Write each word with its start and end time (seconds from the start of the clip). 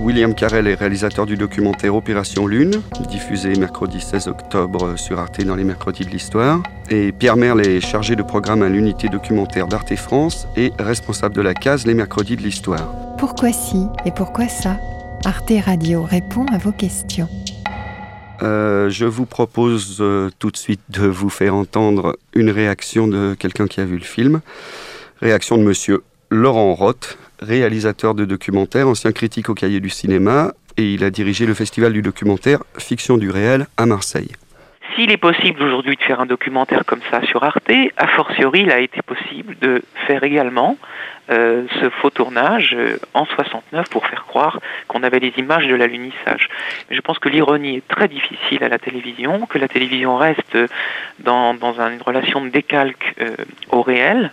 William 0.00 0.34
Carell 0.34 0.68
est 0.68 0.74
réalisateur 0.74 1.26
du 1.26 1.36
documentaire 1.36 1.94
Opération 1.94 2.46
Lune, 2.46 2.80
diffusé 3.08 3.54
mercredi 3.56 4.00
16 4.00 4.28
octobre 4.28 4.96
sur 4.96 5.18
Arte 5.18 5.44
dans 5.44 5.56
les 5.56 5.64
mercredis 5.64 6.04
de 6.04 6.10
l'histoire. 6.10 6.62
Et 6.88 7.10
Pierre 7.12 7.36
Merle 7.36 7.66
est 7.66 7.80
chargé 7.80 8.14
de 8.14 8.22
programme 8.22 8.62
à 8.62 8.68
l'unité 8.68 9.08
documentaire 9.08 9.66
d'Arte 9.66 9.94
France 9.96 10.46
et 10.56 10.72
responsable 10.78 11.34
de 11.34 11.42
la 11.42 11.52
case 11.52 11.84
Les 11.84 11.94
mercredis 11.94 12.36
de 12.36 12.42
l'histoire. 12.42 13.16
Pourquoi 13.18 13.52
si 13.52 13.86
et 14.04 14.12
pourquoi 14.12 14.48
ça? 14.48 14.76
Arte 15.24 15.52
Radio 15.64 16.04
répond 16.04 16.46
à 16.52 16.58
vos 16.58 16.72
questions. 16.72 17.28
Euh, 18.42 18.88
je 18.88 19.04
vous 19.04 19.26
propose 19.26 19.98
euh, 20.00 20.30
tout 20.38 20.52
de 20.52 20.56
suite 20.56 20.80
de 20.90 21.08
vous 21.08 21.28
faire 21.28 21.56
entendre 21.56 22.16
une 22.34 22.50
réaction 22.50 23.08
de 23.08 23.34
quelqu'un 23.34 23.66
qui 23.66 23.80
a 23.80 23.84
vu 23.84 23.98
le 23.98 24.04
film. 24.04 24.40
Réaction 25.20 25.58
de 25.58 25.64
monsieur 25.64 26.04
Laurent 26.30 26.74
Roth, 26.74 27.18
réalisateur 27.40 28.14
de 28.14 28.24
documentaires, 28.24 28.88
ancien 28.88 29.12
critique 29.12 29.48
au 29.48 29.54
cahier 29.54 29.80
du 29.80 29.90
cinéma, 29.90 30.52
et 30.76 30.94
il 30.94 31.04
a 31.04 31.10
dirigé 31.10 31.46
le 31.46 31.54
festival 31.54 31.92
du 31.92 32.02
documentaire 32.02 32.62
Fiction 32.78 33.16
du 33.16 33.30
réel 33.30 33.66
à 33.76 33.86
Marseille. 33.86 34.30
S'il 34.94 35.10
est 35.12 35.16
possible 35.16 35.62
aujourd'hui 35.62 35.96
de 35.96 36.02
faire 36.02 36.20
un 36.20 36.26
documentaire 36.26 36.84
comme 36.84 37.02
ça 37.10 37.22
sur 37.26 37.44
Arte, 37.44 37.70
a 37.96 38.06
fortiori, 38.08 38.62
il 38.62 38.70
a 38.70 38.80
été 38.80 39.00
possible 39.02 39.56
de 39.60 39.82
faire 40.06 40.24
également 40.24 40.76
euh, 41.30 41.66
ce 41.80 41.90
faux 41.90 42.10
tournage 42.10 42.74
euh, 42.74 42.98
en 43.12 43.26
69 43.26 43.90
pour 43.90 44.06
faire 44.06 44.24
croire 44.24 44.60
qu'on 44.88 45.02
avait 45.02 45.18
les 45.18 45.32
images 45.36 45.66
de 45.66 45.74
l'alunissage. 45.74 46.48
Je 46.90 47.00
pense 47.00 47.18
que 47.18 47.28
l'ironie 47.28 47.76
est 47.76 47.86
très 47.86 48.08
difficile 48.08 48.64
à 48.64 48.68
la 48.68 48.78
télévision, 48.78 49.46
que 49.46 49.58
la 49.58 49.68
télévision 49.68 50.16
reste 50.16 50.56
dans, 51.20 51.54
une 51.54 52.02
relation 52.02 52.42
de 52.44 52.48
décalque 52.48 53.14
euh, 53.20 53.36
au 53.70 53.82
réel, 53.82 54.32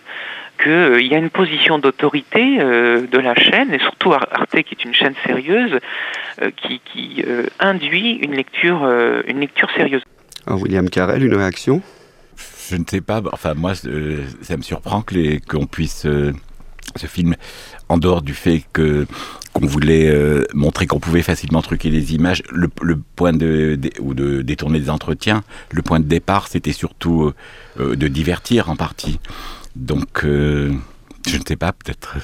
qu'il 0.66 1.08
y 1.08 1.16
a 1.16 1.18
une 1.18 1.30
position 1.30 1.80
d'autorité 1.80 2.58
de 2.58 3.18
la 3.18 3.36
chaîne, 3.36 3.74
et 3.74 3.80
surtout 3.80 4.14
Arte, 4.14 4.62
qui 4.64 4.76
est 4.76 4.84
une 4.84 4.94
chaîne 4.94 5.16
sérieuse, 5.26 5.80
qui, 6.58 7.24
induit 7.60 8.14
une 8.22 8.34
lecture, 8.34 8.84
une 9.28 9.40
lecture 9.40 9.70
sérieuse. 9.78 10.02
Ah, 10.48 10.56
William 10.56 10.90
Carell, 10.90 11.24
une 11.24 11.36
réaction? 11.36 11.82
Je 12.70 12.76
ne 12.76 12.84
sais 12.90 13.02
pas. 13.02 13.22
Enfin, 13.32 13.54
moi, 13.54 13.74
ça 13.76 14.58
me 14.58 14.62
surprend 14.62 15.04
qu'on 15.48 15.66
puisse 15.68 16.08
ce 16.96 17.08
film, 17.08 17.36
en 17.90 17.98
dehors 17.98 18.22
du 18.22 18.34
fait 18.34 18.64
que 18.74 19.06
qu'on 19.54 19.68
voulait 19.68 20.10
euh, 20.10 20.44
montrer 20.54 20.86
qu'on 20.86 21.00
pouvait 21.00 21.22
facilement 21.22 21.62
truquer 21.62 21.90
les 21.90 22.14
images, 22.14 22.44
le, 22.52 22.68
point 23.16 23.32
de, 23.32 23.80
ou 24.02 24.14
de 24.14 24.42
détourner 24.42 24.82
des 24.82 24.90
entretiens, 24.90 25.44
le 25.72 25.82
point 25.82 26.02
de 26.02 26.06
départ, 26.06 26.50
c'était 26.50 26.74
surtout 26.74 27.24
euh, 27.24 27.34
euh, 27.80 27.96
de 27.96 28.10
divertir 28.10 28.70
en 28.70 28.76
partie. 28.76 29.18
Donc, 29.76 30.22
je 30.24 30.72
ne 31.38 31.44
sais 31.48 31.56
pas, 31.56 31.74
peut-être. 31.74 32.16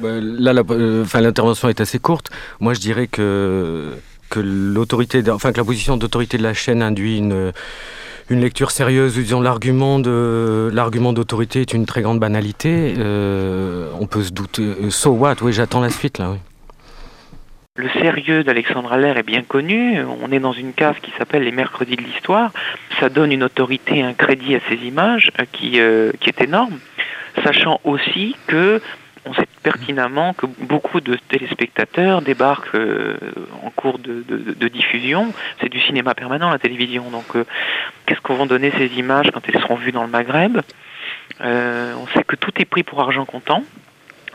Bah, 0.00 0.20
là, 0.20 0.52
l'intervention 1.20 1.68
est 1.68 1.80
assez 1.80 1.98
courte. 1.98 2.30
Moi, 2.60 2.74
je 2.74 2.80
dirais 2.80 3.06
que 3.06 3.92
que 4.30 4.40
l'autorité, 4.40 5.22
enfin 5.30 5.52
que 5.52 5.58
la 5.58 5.64
position 5.64 5.98
d'autorité 5.98 6.38
de 6.38 6.42
la 6.42 6.54
chaîne 6.54 6.82
induit 6.82 7.18
une 7.18 7.52
une 8.30 8.40
lecture 8.40 8.70
sérieuse, 8.70 9.14
disons 9.14 9.40
l'argument 9.40 9.98
de 9.98 10.70
l'argument 10.72 11.12
d'autorité 11.12 11.60
est 11.60 11.74
une 11.74 11.86
très 11.86 12.02
grande 12.02 12.18
banalité. 12.18 12.94
Euh, 12.96 13.90
on 14.00 14.06
peut 14.06 14.22
se 14.22 14.32
douter. 14.32 14.62
Euh, 14.62 14.90
so 14.90 15.10
what? 15.10 15.36
Oui, 15.42 15.52
j'attends 15.52 15.80
la 15.80 15.90
suite 15.90 16.18
là. 16.18 16.30
Oui. 16.30 16.38
Le 17.76 17.88
sérieux 18.00 18.44
d'Alexandre 18.44 18.92
Allaire 18.92 19.16
est 19.16 19.22
bien 19.22 19.42
connu. 19.42 19.98
On 20.22 20.30
est 20.30 20.40
dans 20.40 20.52
une 20.52 20.74
case 20.74 20.96
qui 21.00 21.10
s'appelle 21.16 21.42
les 21.44 21.52
mercredis 21.52 21.96
de 21.96 22.02
l'histoire. 22.02 22.52
Ça 23.00 23.08
donne 23.08 23.32
une 23.32 23.42
autorité, 23.42 24.02
un 24.02 24.12
crédit 24.12 24.54
à 24.54 24.60
ces 24.68 24.76
images 24.86 25.30
euh, 25.40 25.44
qui, 25.50 25.80
qui 26.20 26.28
est 26.28 26.40
énorme, 26.42 26.78
sachant 27.42 27.80
aussi 27.84 28.36
que 28.46 28.80
on 29.24 29.34
sait 29.34 29.46
pertinemment 29.62 30.34
que 30.34 30.46
beaucoup 30.46 31.00
de 31.00 31.16
téléspectateurs 31.28 32.22
débarquent 32.22 32.74
euh, 32.74 33.16
en 33.62 33.70
cours 33.70 33.98
de, 33.98 34.68
diffusion. 34.68 35.32
C'est 35.60 35.68
du 35.68 35.80
cinéma 35.80 36.14
permanent, 36.14 36.50
la 36.50 36.58
télévision. 36.58 37.10
Donc, 37.10 37.36
euh, 37.36 37.44
qu'est-ce 38.06 38.20
qu'on 38.20 38.34
va 38.34 38.46
donner 38.46 38.72
ces 38.76 38.86
images 38.98 39.30
quand 39.32 39.40
elles 39.48 39.60
seront 39.60 39.76
vues 39.76 39.92
dans 39.92 40.02
le 40.02 40.08
Maghreb? 40.08 40.60
Euh, 41.40 41.94
On 42.00 42.06
sait 42.08 42.24
que 42.24 42.36
tout 42.36 42.52
est 42.56 42.64
pris 42.64 42.82
pour 42.82 43.00
argent 43.00 43.24
comptant. 43.24 43.62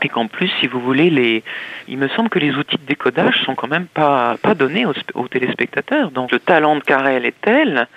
Et 0.02 0.08
qu'en 0.08 0.28
plus, 0.28 0.50
si 0.60 0.66
vous 0.66 0.80
voulez, 0.80 1.42
il 1.88 1.98
me 1.98 2.08
semble 2.08 2.28
que 2.28 2.38
les 2.38 2.54
outils 2.54 2.78
de 2.78 2.86
décodage 2.86 3.42
sont 3.44 3.54
quand 3.54 3.68
même 3.68 3.86
pas, 3.86 4.36
pas 4.40 4.54
donnés 4.54 4.86
aux, 4.86 4.94
aux 5.14 5.28
téléspectateurs. 5.28 6.10
Donc 6.10 6.30
le 6.30 6.38
talent 6.38 6.76
de 6.76 6.82
Carrel 6.82 7.24
est 7.24 7.34
tel 7.40 7.88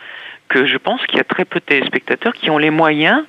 que 0.50 0.66
je 0.66 0.78
pense 0.78 1.06
qu'il 1.06 1.18
y 1.18 1.22
a 1.22 1.24
très 1.24 1.46
peu 1.46 1.60
de 1.60 1.66
téléspectateurs 1.66 2.34
qui 2.34 2.50
ont 2.50 2.58
les 2.58 2.72
moyens 2.72 3.24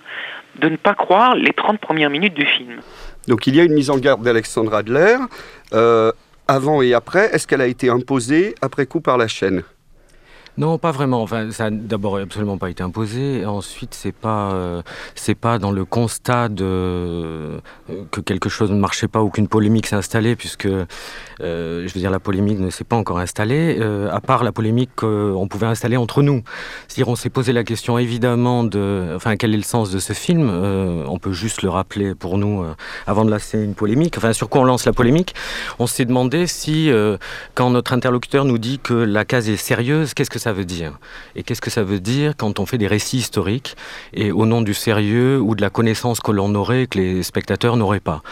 de 0.56 0.68
ne 0.68 0.76
pas 0.76 0.94
croire 0.94 1.34
les 1.36 1.52
30 1.52 1.78
premières 1.78 2.10
minutes 2.10 2.34
du 2.34 2.46
film. 2.46 2.80
Donc 3.28 3.46
il 3.46 3.54
y 3.54 3.60
a 3.60 3.64
une 3.64 3.74
mise 3.74 3.90
en 3.90 3.98
garde 3.98 4.22
d'Alexandre 4.22 4.74
Adler, 4.74 5.16
euh, 5.72 6.12
avant 6.48 6.82
et 6.82 6.94
après. 6.94 7.34
Est-ce 7.34 7.46
qu'elle 7.46 7.60
a 7.60 7.66
été 7.66 7.88
imposée 7.88 8.54
après 8.60 8.86
coup 8.86 9.00
par 9.00 9.18
la 9.18 9.28
chaîne? 9.28 9.62
Non, 10.58 10.76
pas 10.76 10.90
vraiment. 10.90 11.22
Enfin, 11.22 11.50
ça 11.50 11.70
d'abord 11.70 12.18
absolument 12.18 12.58
pas 12.58 12.68
été 12.68 12.82
imposé. 12.82 13.46
Ensuite, 13.46 13.94
c'est 13.94 14.12
pas 14.12 14.52
euh, 14.52 14.82
c'est 15.14 15.34
pas 15.34 15.58
dans 15.58 15.70
le 15.70 15.86
constat 15.86 16.50
de 16.50 16.64
euh, 16.64 17.58
que 18.10 18.20
quelque 18.20 18.50
chose 18.50 18.70
ne 18.70 18.76
marchait 18.78 19.08
pas 19.08 19.22
ou 19.22 19.30
qu'une 19.30 19.48
polémique 19.48 19.86
s'est 19.86 19.96
installée, 19.96 20.36
puisque 20.36 20.66
euh, 20.66 20.86
je 21.40 21.94
veux 21.94 22.00
dire 22.00 22.10
la 22.10 22.20
polémique 22.20 22.58
ne 22.58 22.68
s'est 22.68 22.84
pas 22.84 22.96
encore 22.96 23.18
installée. 23.18 23.80
à 24.10 24.20
part 24.20 24.44
la 24.44 24.52
polémique 24.52 24.90
qu'on 24.96 25.48
pouvait 25.48 25.66
installer 25.66 25.96
entre 25.96 26.22
nous. 26.22 26.42
C'est-à-dire, 26.86 27.08
on 27.08 27.16
s'est 27.16 27.30
posé 27.30 27.54
la 27.54 27.64
question 27.64 27.98
évidemment 27.98 28.62
de, 28.62 29.12
enfin, 29.16 29.36
quel 29.36 29.54
est 29.54 29.56
le 29.56 29.62
sens 29.62 29.90
de 29.90 29.98
ce 29.98 30.12
film 30.12 30.50
On 31.08 31.18
peut 31.18 31.32
juste 31.32 31.62
le 31.62 31.70
rappeler 31.70 32.14
pour 32.14 32.36
nous 32.36 32.64
avant 33.06 33.24
de 33.24 33.30
lancer 33.30 33.62
une 33.62 33.74
polémique. 33.74 34.18
Enfin, 34.18 34.34
sur 34.34 34.48
quoi 34.50 34.60
on 34.60 34.64
lance 34.64 34.84
la 34.84 34.92
polémique? 34.92 35.34
On 35.78 35.86
s'est 35.86 36.04
demandé 36.04 36.46
si, 36.46 36.90
quand 37.54 37.70
notre 37.70 37.94
interlocuteur 37.94 38.44
nous 38.44 38.58
dit 38.58 38.78
que 38.78 38.94
la 38.94 39.24
case 39.24 39.48
est 39.48 39.56
sérieuse, 39.56 40.12
qu'est-ce 40.14 40.30
que 40.30 40.41
ça 40.42 40.52
veut 40.52 40.64
dire 40.64 40.98
Et 41.36 41.42
qu'est-ce 41.42 41.60
que 41.60 41.70
ça 41.70 41.84
veut 41.84 42.00
dire 42.00 42.34
quand 42.36 42.58
on 42.58 42.66
fait 42.66 42.78
des 42.78 42.86
récits 42.86 43.18
historiques 43.18 43.76
et 44.12 44.32
au 44.32 44.44
nom 44.44 44.60
du 44.60 44.74
sérieux 44.74 45.40
ou 45.40 45.54
de 45.54 45.62
la 45.62 45.70
connaissance 45.70 46.20
que 46.20 46.32
l'on 46.32 46.54
aurait 46.54 46.86
que 46.86 46.98
les 46.98 47.22
spectateurs 47.22 47.76
n'auraient 47.76 48.00
pas? 48.00 48.22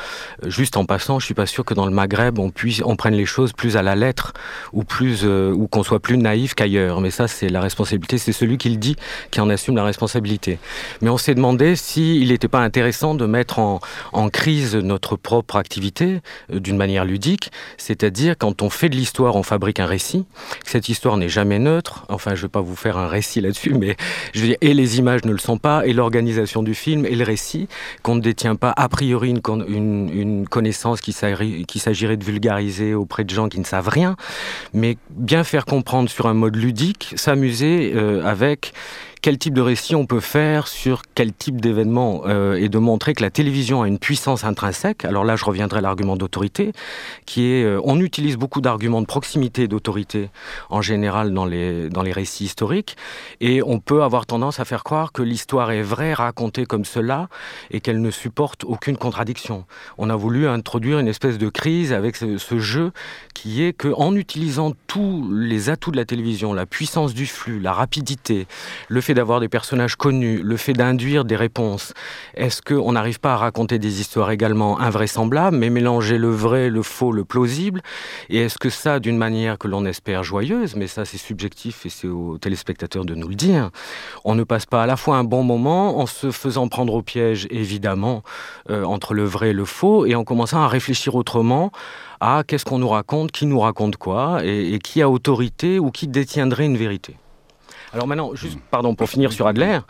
Juste 0.47 0.77
en 0.77 0.85
passant, 0.85 1.19
je 1.19 1.25
suis 1.25 1.35
pas 1.35 1.47
sûr 1.47 1.65
que 1.65 1.75
dans 1.75 1.87
le 1.87 1.93
Maghreb 1.93 2.39
on 2.39 2.51
puisse 2.51 2.83
on 2.85 2.97
prenne 2.97 3.15
les 3.15 3.27
choses 3.27 3.53
plus 3.53 3.77
à 3.77 3.83
la 3.83 3.95
lettre 3.95 4.33
ou 4.73 4.85
plus 4.85 5.21
euh, 5.25 5.53
ou 5.53 5.69
qu'on 5.69 5.83
soit 5.83 6.01
plus 6.01 6.19
naïf 6.19 6.55
qu'ailleurs. 6.55 7.01
Mais 7.01 7.11
ça 7.11 7.29
c'est 7.29 7.49
la 7.49 7.61
responsabilité, 7.61 8.19
c'est 8.19 8.33
celui 8.33 8.59
qui 8.59 8.71
le 8.71 8.77
dit 8.77 8.97
qui 9.31 9.41
en 9.41 9.49
assume 9.49 9.77
la 9.77 9.85
responsabilité. 9.85 10.59
Mais 11.01 11.11
on 11.11 11.19
s'est 11.19 11.35
demandé 11.35 11.77
s'il 11.77 12.29
n'était 12.29 12.49
pas 12.49 12.61
intéressant 12.61 13.15
de 13.15 13.27
mettre 13.27 13.59
en, 13.61 13.81
en 14.13 14.29
crise 14.31 14.75
notre 14.75 15.17
propre 15.17 15.57
activité 15.57 16.21
euh, 16.53 16.59
d'une 16.59 16.77
manière 16.77 17.05
ludique, 17.05 17.53
c'est-à-dire 17.79 18.35
quand 18.37 18.63
on 18.63 18.71
fait 18.71 18.89
de 18.89 18.97
l'histoire, 18.97 19.37
on 19.37 19.43
fabrique 19.43 19.81
un 19.81 19.87
récit. 19.87 20.27
Cette 20.65 20.89
histoire 20.89 21.17
n'est 21.17 21.29
jamais 21.29 21.59
neutre, 21.59 22.00
Enfin, 22.09 22.35
je 22.35 22.41
ne 22.41 22.43
vais 22.43 22.51
pas 22.51 22.61
vous 22.61 22.77
faire 22.77 22.97
un 22.99 23.09
récit 23.09 23.41
là-dessus, 23.41 23.75
mais 23.75 23.97
je 24.35 24.41
veux 24.41 24.47
dire, 24.49 24.57
et 24.61 24.75
les 24.75 24.99
images 24.99 25.25
ne 25.25 25.33
le 25.33 25.39
sont 25.39 25.59
pas, 25.59 25.87
et 25.87 25.93
l'organisation 25.93 26.63
du 26.63 26.75
film, 26.75 27.05
et 27.07 27.15
le 27.15 27.25
récit, 27.25 27.69
qu'on 28.03 28.15
ne 28.15 28.21
détient 28.21 28.57
pas 28.57 28.73
a 28.77 28.89
priori 28.89 29.31
une, 29.31 30.47
connaissance 30.49 31.01
qu'il 31.01 31.15
s'agirait 31.15 32.17
de 32.17 32.25
vulgariser 32.25 32.95
auprès 32.95 33.25
de 33.25 33.31
gens 33.31 33.49
qui 33.49 33.61
ne 33.61 33.65
savent 33.65 33.89
rien, 33.89 34.17
mais 34.75 34.97
bien 35.11 35.45
faire 35.45 35.65
comprendre 35.65 36.09
sur 36.09 36.27
un 36.27 36.35
mode 36.35 36.57
ludique, 36.57 37.15
s'amuser 37.17 37.93
euh, 37.95 38.25
avec 38.25 38.73
quel 39.23 39.37
type 39.39 39.55
de 39.55 39.61
récit 39.61 39.95
on 39.95 40.07
peut 40.07 40.21
faire 40.21 40.67
sur 40.67 41.03
quel 41.15 41.33
type 41.33 41.61
d'événement 41.61 42.23
euh, 42.27 42.55
et 42.55 42.69
de 42.69 42.79
montrer 42.79 43.15
que 43.15 43.23
la 43.23 43.31
télévision 43.31 43.83
a 43.83 43.89
une 43.89 43.99
puissance 43.99 44.45
intrinsèque. 44.45 45.05
Alors 45.05 45.25
là, 45.25 45.37
je 45.37 45.45
reviendrai 45.45 45.79
à 45.79 45.83
l'argument 45.83 46.17
d'autorité, 46.17 46.73
qui 47.27 47.53
est, 47.53 47.65
euh, 47.65 47.81
on 47.85 48.01
utilise 48.01 48.37
beaucoup 48.37 48.61
d'arguments 48.61 49.03
de 49.03 49.07
proximité 49.07 49.65
et 49.65 49.69
d'autorité 49.69 50.31
en 50.71 50.81
général 50.81 51.35
dans 51.35 51.45
les, 51.45 51.91
dans 51.91 52.03
les 52.03 52.13
récits 52.13 52.45
historiques, 52.45 52.97
et 53.41 53.63
on 53.63 53.79
peut 53.79 54.03
avoir 54.03 54.27
tendance 54.27 54.59
à 54.59 54.65
faire 54.65 54.85
croire 54.85 55.13
que 55.13 55.23
l'histoire 55.23 55.71
est 55.71 55.83
vraie, 55.83 56.15
racontée 56.15 56.65
comme 56.65 56.85
cela, 56.85 57.29
et 57.71 57.81
qu'elle 57.81 58.01
ne 58.01 58.11
supporte 58.11 58.65
aucune 58.65 58.97
contradiction. 58.97 59.65
On 59.99 60.09
a 60.09 60.17
voulu 60.17 60.49
introduire 60.49 60.99
une 60.99 61.09
espèce 61.09 61.37
de 61.37 61.49
crise 61.49 61.93
avec 61.93 62.17
ce, 62.17 62.39
ce 62.39 62.59
jeu 62.59 62.93
qui 63.35 63.63
est 63.63 63.73
qu'en 63.73 64.15
utilisant 64.15 64.73
tous 64.87 65.29
les 65.31 65.69
atouts 65.69 65.91
de 65.91 65.97
la 65.97 66.05
télévision, 66.05 66.53
la 66.53 66.67
puissance 66.67 67.13
du 67.13 67.27
flux, 67.27 67.61
la 67.61 67.73
rapidité, 67.73 68.47
le 68.89 69.01
fait 69.01 69.10
d'avoir 69.15 69.41
des 69.41 69.49
personnages 69.49 69.97
connus, 69.97 70.43
le 70.43 70.57
fait 70.57 70.73
d'induire 70.73 71.25
des 71.25 71.37
réponses, 71.37 71.93
est-ce 72.35 72.63
qu'on 72.63 72.93
n'arrive 72.93 73.21
pas 73.21 73.35
à 73.35 73.37
raconter 73.37 73.79
des 73.79 74.01
histoires 74.01 74.31
également 74.31 74.81
invraisemblables, 74.81 75.57
mais 75.57 75.71
mélanger 75.71 76.19
le 76.19 76.31
vrai, 76.31 76.71
le 76.71 76.83
faux, 76.83 77.13
le 77.13 77.25
plausible? 77.25 77.83
Et 78.29 78.39
est-ce 78.39 78.59
que 78.59 78.71
ça, 78.71 79.01
d'une 79.01 79.17
manière 79.17 79.59
que 79.59 79.69
l'on 79.69 79.85
espère 79.85 80.23
joyeuse, 80.23 80.77
mais 80.77 80.87
ça 80.87 81.05
c'est 81.05 81.19
subjectif 81.19 81.87
et 81.87 81.89
c'est 81.89 82.09
aux 82.09 82.39
téléspectateurs 82.39 83.05
de 83.05 83.15
nous 83.15 83.29
le 83.29 83.35
dire, 83.35 83.71
on 84.25 84.35
ne 84.35 84.45
passe 84.45 84.67
pas 84.67 84.83
à 84.83 84.87
la 84.87 84.97
fois 84.97 85.17
un 85.17 85.25
bon 85.25 85.43
moment 85.43 85.99
en 85.99 86.07
se 86.07 86.31
faisant 86.31 86.69
prendre 86.69 86.95
au 86.95 87.03
piège, 87.03 87.47
évidemment, 87.51 88.23
euh, 88.71 88.85
entre 88.85 89.15
le 89.15 89.25
vrai 89.25 89.51
et 89.51 89.53
le 89.53 89.65
faux, 89.65 90.07
et 90.07 90.15
en 90.15 90.25
commençant 90.25 90.63
à 90.63 90.69
réfléchir 90.69 91.15
autrement 91.15 91.71
à 92.21 92.43
qu'est-ce 92.47 92.65
qu'on 92.65 92.79
nous 92.79 92.89
raconte, 92.89 93.33
qui 93.33 93.47
nous 93.47 93.61
raconte 93.61 93.97
quoi, 93.97 94.45
et 94.45 94.79
qui 94.79 95.01
a 95.01 95.09
autorité 95.09 95.79
ou 95.79 95.91
qui 95.91 96.07
détiendrait 96.07 96.67
une 96.67 96.77
vérité? 96.77 97.17
Alors 97.93 98.07
maintenant, 98.07 98.35
juste, 98.35 98.59
pardon, 98.71 98.95
pour 98.95 99.09
finir 99.09 99.33
sur 99.33 99.47
Adler, 99.47 99.81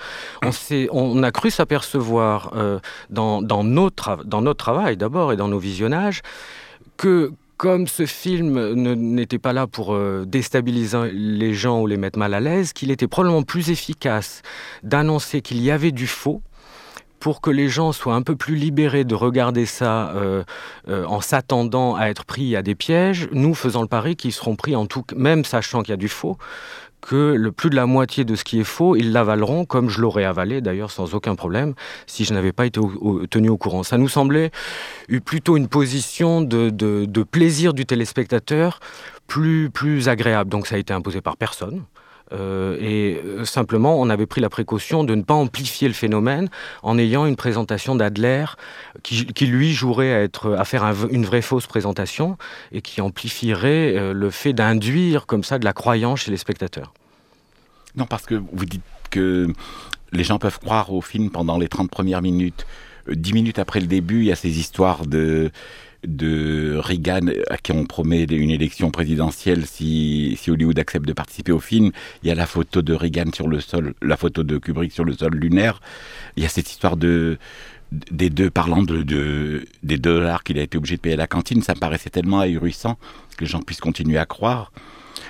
on, 0.91 1.23
a 1.23 1.31
cru 1.31 1.50
s'apercevoir 1.50 2.52
euh, 2.56 2.79
dans, 3.11 3.43
notre, 3.62 4.55
travail 4.55 4.97
d'abord 4.97 5.32
et 5.32 5.37
dans 5.37 5.49
nos 5.49 5.58
visionnages 5.58 6.23
que 6.97 7.32
comme 7.56 7.87
ce 7.87 8.06
film 8.06 8.73
n'était 8.75 9.38
pas 9.38 9.52
là 9.52 9.67
pour 9.67 9.93
euh, 9.93 10.25
déstabiliser 10.26 11.11
les 11.12 11.52
gens 11.52 11.82
ou 11.82 11.87
les 11.87 11.99
mettre 11.99 12.19
mal 12.19 12.32
à 12.32 12.41
l'aise, 12.41 12.73
qu'il 12.73 12.91
était 12.91 13.06
probablement 13.06 13.43
plus 13.43 13.70
efficace 13.70 14.41
d'annoncer 14.82 15.43
qu'il 15.43 15.61
y 15.61 15.70
avait 15.70 15.93
du 15.93 16.06
faux 16.06 16.41
pour 17.19 17.43
que 17.43 17.50
les 17.50 17.69
gens 17.69 17.93
soient 17.93 18.14
un 18.14 18.23
peu 18.23 18.35
plus 18.35 18.55
libérés 18.55 19.05
de 19.05 19.14
regarder 19.14 19.67
ça 19.67 20.08
euh, 20.14 20.43
en 20.88 21.20
s'attendant 21.20 21.94
à 21.96 22.06
être 22.06 22.25
pris 22.25 22.56
à 22.56 22.62
des 22.62 22.75
pièges, 22.75 23.29
nous 23.32 23.55
faisons 23.55 23.82
le 23.82 23.88
pari 23.88 24.17
qu'ils 24.17 24.32
seront 24.32 24.56
pris 24.56 24.75
en 24.75 24.87
tout, 24.87 25.05
même 25.14 25.44
sachant 25.44 25.82
qu'il 25.82 25.91
y 25.91 25.93
a 25.93 25.99
du 25.99 26.08
faux, 26.08 26.38
que 27.00 27.35
le 27.35 27.52
plus 27.52 27.70
de 27.70 27.76
la 27.76 27.87
moitié 27.87 28.25
de 28.25 28.35
ce 28.35 28.44
qui 28.44 28.61
est 28.61 28.64
faux, 28.64 28.97
ils 28.97 29.12
l'avaleront 29.12 29.64
comme 29.64 29.88
je 29.88 30.00
l'aurais 30.00 30.25
avalé 30.25 30.61
d'ailleurs 30.61 30.91
sans 30.91 31.14
aucun 31.14 31.35
problème 31.35 31.75
si 32.06 32.25
je 32.25 32.35
n'avais 32.35 32.52
pas 32.52 32.67
été 32.67 32.81
tenu 33.31 33.49
au 33.49 33.56
courant. 33.56 33.82
Ça 33.82 33.99
nous 33.99 34.08
semblait 34.08 34.50
plutôt 35.25 35.56
une 35.56 35.69
position 35.69 36.41
de, 36.41 36.70
de 36.70 37.23
plaisir 37.23 37.75
du 37.75 37.87
téléspectateur 37.87 38.81
plus, 39.26 39.70
plus 39.70 40.08
agréable. 40.08 40.50
Donc 40.50 40.67
ça 40.67 40.75
a 40.75 40.79
été 40.79 40.93
imposé 40.93 41.20
par 41.20 41.37
personne. 41.37 41.85
Euh, 42.32 42.77
et 42.81 43.21
euh, 43.25 43.44
simplement, 43.44 44.00
on 44.00 44.09
avait 44.09 44.27
pris 44.27 44.41
la 44.41 44.49
précaution 44.49 45.05
de 45.05 45.15
ne 45.15 45.23
pas 45.23 45.35
amplifier 45.35 45.88
le 45.88 45.94
phénomène 45.94 46.49
en 46.82 46.99
ayant 46.99 47.27
une 47.27 47.37
présentation 47.37 47.97
d'Adler 47.97 48.44
qui, 49.03 49.47
lui 49.47 49.73
jouerait 49.73 50.12
à, 50.12 50.23
être, 50.23 50.53
à 50.53 50.65
faire 50.65 50.85
une 51.11 51.25
vraie 51.25 51.43
fausse 51.43 51.67
présentation 51.67 52.37
et 52.73 52.82
qui 52.82 53.00
amplifierait 53.00 53.97
euh, 53.97 54.12
le 54.12 54.31
fait 54.31 54.53
d'induire 54.53 55.27
comme 55.27 55.44
ça 55.44 55.59
de 55.59 55.65
la 55.65 55.73
croyance 55.73 56.21
chez 56.21 56.31
les 56.31 56.37
spectateurs. 56.37 56.93
Non, 57.97 58.06
parce 58.06 58.27
que 58.27 58.35
vous 58.35 58.65
dites 58.65 58.82
que 59.11 59.49
les 60.12 60.25
gens 60.25 60.38
peuvent 60.38 60.61
croire 60.61 60.93
au 60.93 61.00
film 61.00 61.31
pendant 61.31 61.59
les 61.59 61.69
30 61.69 61.91
premières 61.91 62.23
minutes. 62.23 62.67
Dix 63.11 63.32
minutes 63.32 63.59
après 63.59 63.81
le 63.81 63.87
début, 63.87 64.21
il 64.21 64.27
y 64.27 64.32
a 64.32 64.37
ces 64.37 64.61
histoires 64.61 65.06
de 65.06 65.50
de 66.06 66.76
Reagan 66.76 67.26
à 67.50 67.58
qui 67.58 67.73
on 67.73 67.85
promet 67.85 68.23
une 68.25 68.50
élection 68.50 68.91
présidentielle 68.91 69.67
si, 69.67 70.37
si 70.41 70.50
Hollywood 70.50 70.79
accepte 70.79 71.06
de 71.06 71.12
participer 71.12 71.52
au 71.52 71.61
film. 71.61 71.91
Il 72.23 72.29
y 72.29 72.32
a 72.32 72.35
la 72.35 72.47
photo 72.47 72.82
de 72.82 72.94
Reagan 72.94 73.31
sur 73.35 73.49
le 73.49 73.61
sol, 73.61 73.94
la 74.02 74.17
photo 74.17 74.43
de 74.43 74.58
Kubrick 74.58 74.93
sur 74.93 75.05
le 75.05 75.12
sol 75.12 75.35
lunaire. 75.35 75.81
Il 76.37 76.43
y 76.43 76.47
a 76.47 76.49
cette 76.49 76.70
histoire 76.70 76.97
de 76.97 77.38
des 77.93 78.31
deux 78.31 78.50
parlant 78.50 78.82
de, 78.82 79.02
de 79.02 79.64
des 79.82 79.99
dollars 79.99 80.44
qu'il 80.44 80.58
a 80.58 80.62
été 80.62 80.79
obligé 80.79 80.97
de 80.97 81.00
payer 81.00 81.14
à 81.14 81.19
la 81.19 81.26
cantine. 81.26 81.62
Ça 81.62 81.75
me 81.75 81.81
paraissait 81.81 82.11
tellement 82.11 82.41
ahurissant 82.41 82.99
que 83.37 83.44
les 83.44 83.50
gens 83.50 83.61
puissent 83.61 83.81
continuer 83.81 84.19
à 84.19 84.26
croire. 84.26 84.73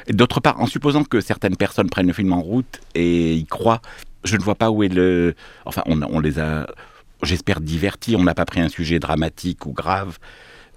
D'autre 0.08 0.40
part, 0.40 0.60
en 0.60 0.66
supposant 0.66 1.04
que 1.04 1.20
certaines 1.20 1.56
personnes 1.56 1.88
prennent 1.88 2.06
le 2.06 2.12
film 2.12 2.32
en 2.32 2.40
route 2.40 2.80
et 2.94 3.34
y 3.34 3.44
croient, 3.46 3.80
je 4.24 4.36
ne 4.36 4.42
vois 4.42 4.54
pas 4.54 4.70
où 4.70 4.82
est 4.82 4.88
le. 4.88 5.34
Enfin, 5.64 5.82
on, 5.86 6.02
on 6.02 6.20
les 6.20 6.38
a, 6.38 6.66
j'espère, 7.22 7.60
divertis. 7.60 8.16
On 8.16 8.24
n'a 8.24 8.34
pas 8.34 8.44
pris 8.44 8.60
un 8.60 8.68
sujet 8.68 8.98
dramatique 8.98 9.66
ou 9.66 9.72
grave. 9.72 10.18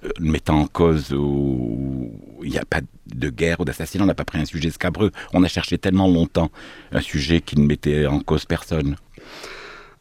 Euh, 0.04 0.10
mettant 0.20 0.60
en 0.60 0.68
cause 0.68 1.14
où 1.14 2.12
il 2.44 2.50
n'y 2.50 2.58
a 2.58 2.66
pas 2.66 2.82
de 3.08 3.30
guerre 3.30 3.60
ou 3.60 3.66
d'assassinat, 3.66 4.04
on 4.04 4.08
n'a 4.08 4.16
pas 4.16 4.26
pris 4.26 4.40
un 4.40 4.46
sujet 4.46 4.70
scabreux. 4.70 5.12
On 5.34 5.44
a 5.44 5.48
cherché 5.48 5.78
tellement 5.78 6.08
longtemps 6.08 6.50
un 6.92 7.02
sujet 7.02 7.42
qui 7.42 7.58
ne 7.58 7.66
mettait 7.66 8.06
en 8.06 8.20
cause 8.20 8.46
personne. 8.46 8.96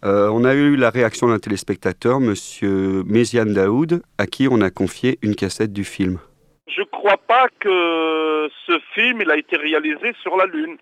Euh, 0.04 0.28
on 0.30 0.44
a 0.44 0.54
eu 0.54 0.74
la 0.74 0.90
réaction 0.90 1.28
d'un 1.28 1.38
téléspectateur, 1.38 2.18
Monsieur 2.18 3.04
Méziane 3.04 3.52
Daoud, 3.52 4.02
à 4.18 4.26
qui 4.26 4.48
on 4.50 4.60
a 4.60 4.70
confié 4.70 5.18
une 5.22 5.36
cassette 5.36 5.72
du 5.72 5.84
film. 5.84 6.18
Je 6.66 6.80
ne 6.80 6.86
crois 6.86 7.18
pas 7.18 7.46
que 7.60 8.48
ce 8.66 8.78
film 8.94 9.20
il 9.20 9.30
a 9.30 9.36
été 9.36 9.56
réalisé 9.56 10.12
sur 10.22 10.36
la 10.36 10.46
Lune. 10.46 10.76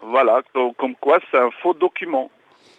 Voilà, 0.00 0.42
comme 0.54 0.94
quoi 0.94 1.18
c'est 1.30 1.38
un 1.38 1.50
faux 1.62 1.74
document. 1.74 2.30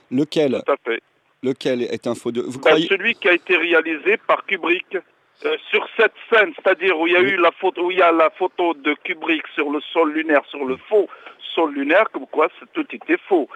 Lequel? 0.10 0.62
Tout 0.66 0.72
à 0.72 0.78
fait. 0.84 1.02
Lequel 1.44 1.84
est 1.84 2.08
un 2.08 2.16
faux 2.16 2.32
document 2.32 2.60
ben, 2.64 2.82
Celui 2.88 3.14
qui 3.16 3.28
a 3.30 3.34
été 3.34 3.56
réalisé 3.56 4.18
par 4.26 4.46
Kubrick. 4.46 4.98
Euh, 5.46 5.56
sur 5.70 5.88
cette 5.98 6.14
scène, 6.30 6.54
c'est-à-dire 6.56 7.00
où 7.00 7.08
il 7.08 7.14
y 7.14 7.16
a 7.16 7.22
eu 7.22 7.38
la 7.38 7.52
photo, 7.52 7.86
où 7.86 7.92
il 7.92 7.98
y 7.98 8.02
a 8.02 8.12
la 8.12 8.30
photo 8.32 8.74
de 8.74 8.94
Kubrick 9.06 9.48
sur 9.56 9.72
le 9.72 9.80
sol 9.94 10.12
lunaire, 10.12 10.44
sur 10.50 10.66
le 10.66 10.76
faux 10.90 11.08
sol 11.56 11.74
lunaire, 11.74 12.10
comme 12.12 12.28
quoi 12.28 12.50
tout 12.74 12.86
était 12.94 13.18
faux 13.30 13.48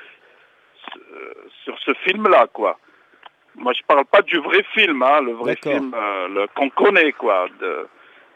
euh, 0.95 1.33
sur 1.65 1.77
ce 1.79 1.93
film-là, 2.05 2.47
quoi. 2.53 2.79
Moi, 3.55 3.73
je 3.73 3.83
parle 3.85 4.05
pas 4.05 4.21
du 4.21 4.37
vrai 4.37 4.63
film, 4.73 5.03
hein, 5.03 5.21
le 5.21 5.33
vrai 5.33 5.57
film 5.61 5.93
euh, 5.93 6.47
qu'on 6.55 6.69
connaît, 6.69 7.11
quoi, 7.11 7.47
de, 7.59 7.87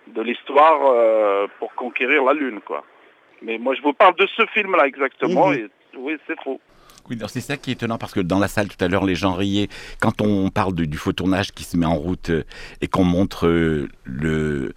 de 0.07 0.21
l'histoire 0.21 1.47
pour 1.59 1.73
conquérir 1.73 2.25
la 2.25 2.33
Lune, 2.33 2.59
quoi. 2.61 2.83
Mais 3.41 3.57
moi, 3.57 3.75
je 3.75 3.81
vous 3.81 3.93
parle 3.93 4.15
de 4.15 4.27
ce 4.27 4.45
film-là 4.47 4.87
exactement, 4.87 5.47
mhm. 5.47 5.55
et 5.55 5.69
oui, 5.95 6.17
c'est 6.27 6.39
faux. 6.41 6.59
Oui, 7.09 7.17
c'est 7.27 7.41
ça 7.41 7.55
qui 7.55 7.69
est 7.69 7.73
étonnant 7.73 7.97
parce 7.97 8.13
que 8.13 8.19
dans 8.19 8.39
la 8.39 8.49
salle 8.49 8.67
tout 8.67 8.83
à 8.83 8.87
l'heure, 8.87 9.05
les 9.05 9.15
gens 9.15 9.33
riaient. 9.33 9.69
Quand 10.01 10.19
on 10.21 10.49
parle 10.49 10.73
du 10.75 10.97
faux 10.97 11.13
tournage 11.13 11.53
qui 11.53 11.63
se 11.63 11.77
met 11.77 11.85
en 11.85 11.95
route 11.95 12.29
euh, 12.29 12.43
et 12.81 12.87
qu'on 12.87 13.05
montre 13.05 13.47
euh, 13.47 13.87
le 14.03 14.73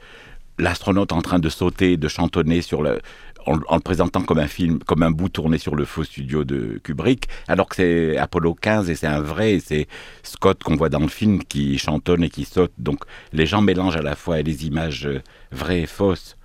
l'astronaute 0.59 1.13
en 1.13 1.23
train 1.23 1.39
de 1.39 1.49
sauter, 1.49 1.97
de 1.97 2.07
chantonner 2.07 2.61
sur 2.61 2.83
le, 2.83 3.01
en, 3.47 3.57
le 3.57 3.81
présentant 3.81 4.21
comme 4.23 4.39
un 4.39 4.47
film, 4.47 4.79
comme 4.81 5.03
un 5.03 5.11
bout 5.11 5.29
tourné 5.29 5.59
sur 5.59 5.75
le 5.75 5.85
faux 5.85 6.05
studio 6.05 6.45
de 6.45 6.79
Kubrick, 6.85 7.29
alors 7.49 7.69
que 7.69 7.77
c'est 7.77 8.17
Apollo 8.17 8.55
15 8.55 8.91
et 8.91 8.95
c'est 8.95 9.07
un 9.07 9.21
vrai, 9.23 9.59
c'est 9.65 9.89
Scott 10.23 10.63
qu'on 10.63 10.77
voit 10.77 10.91
dans 10.91 11.01
le 11.01 11.09
film 11.09 11.43
qui 11.43 11.79
chantonne 11.79 12.23
et 12.23 12.31
qui 12.31 12.45
saute. 12.45 12.73
Donc 12.79 13.05
les 13.33 13.47
gens 13.47 13.63
mélangent 13.63 13.97
à 13.97 14.03
la 14.03 14.17
fois 14.17 14.43
les 14.43 14.67
images 14.67 15.07
euh, 15.07 15.23
vraies 15.51 15.83
et 15.83 15.87
fausses. 15.87 16.37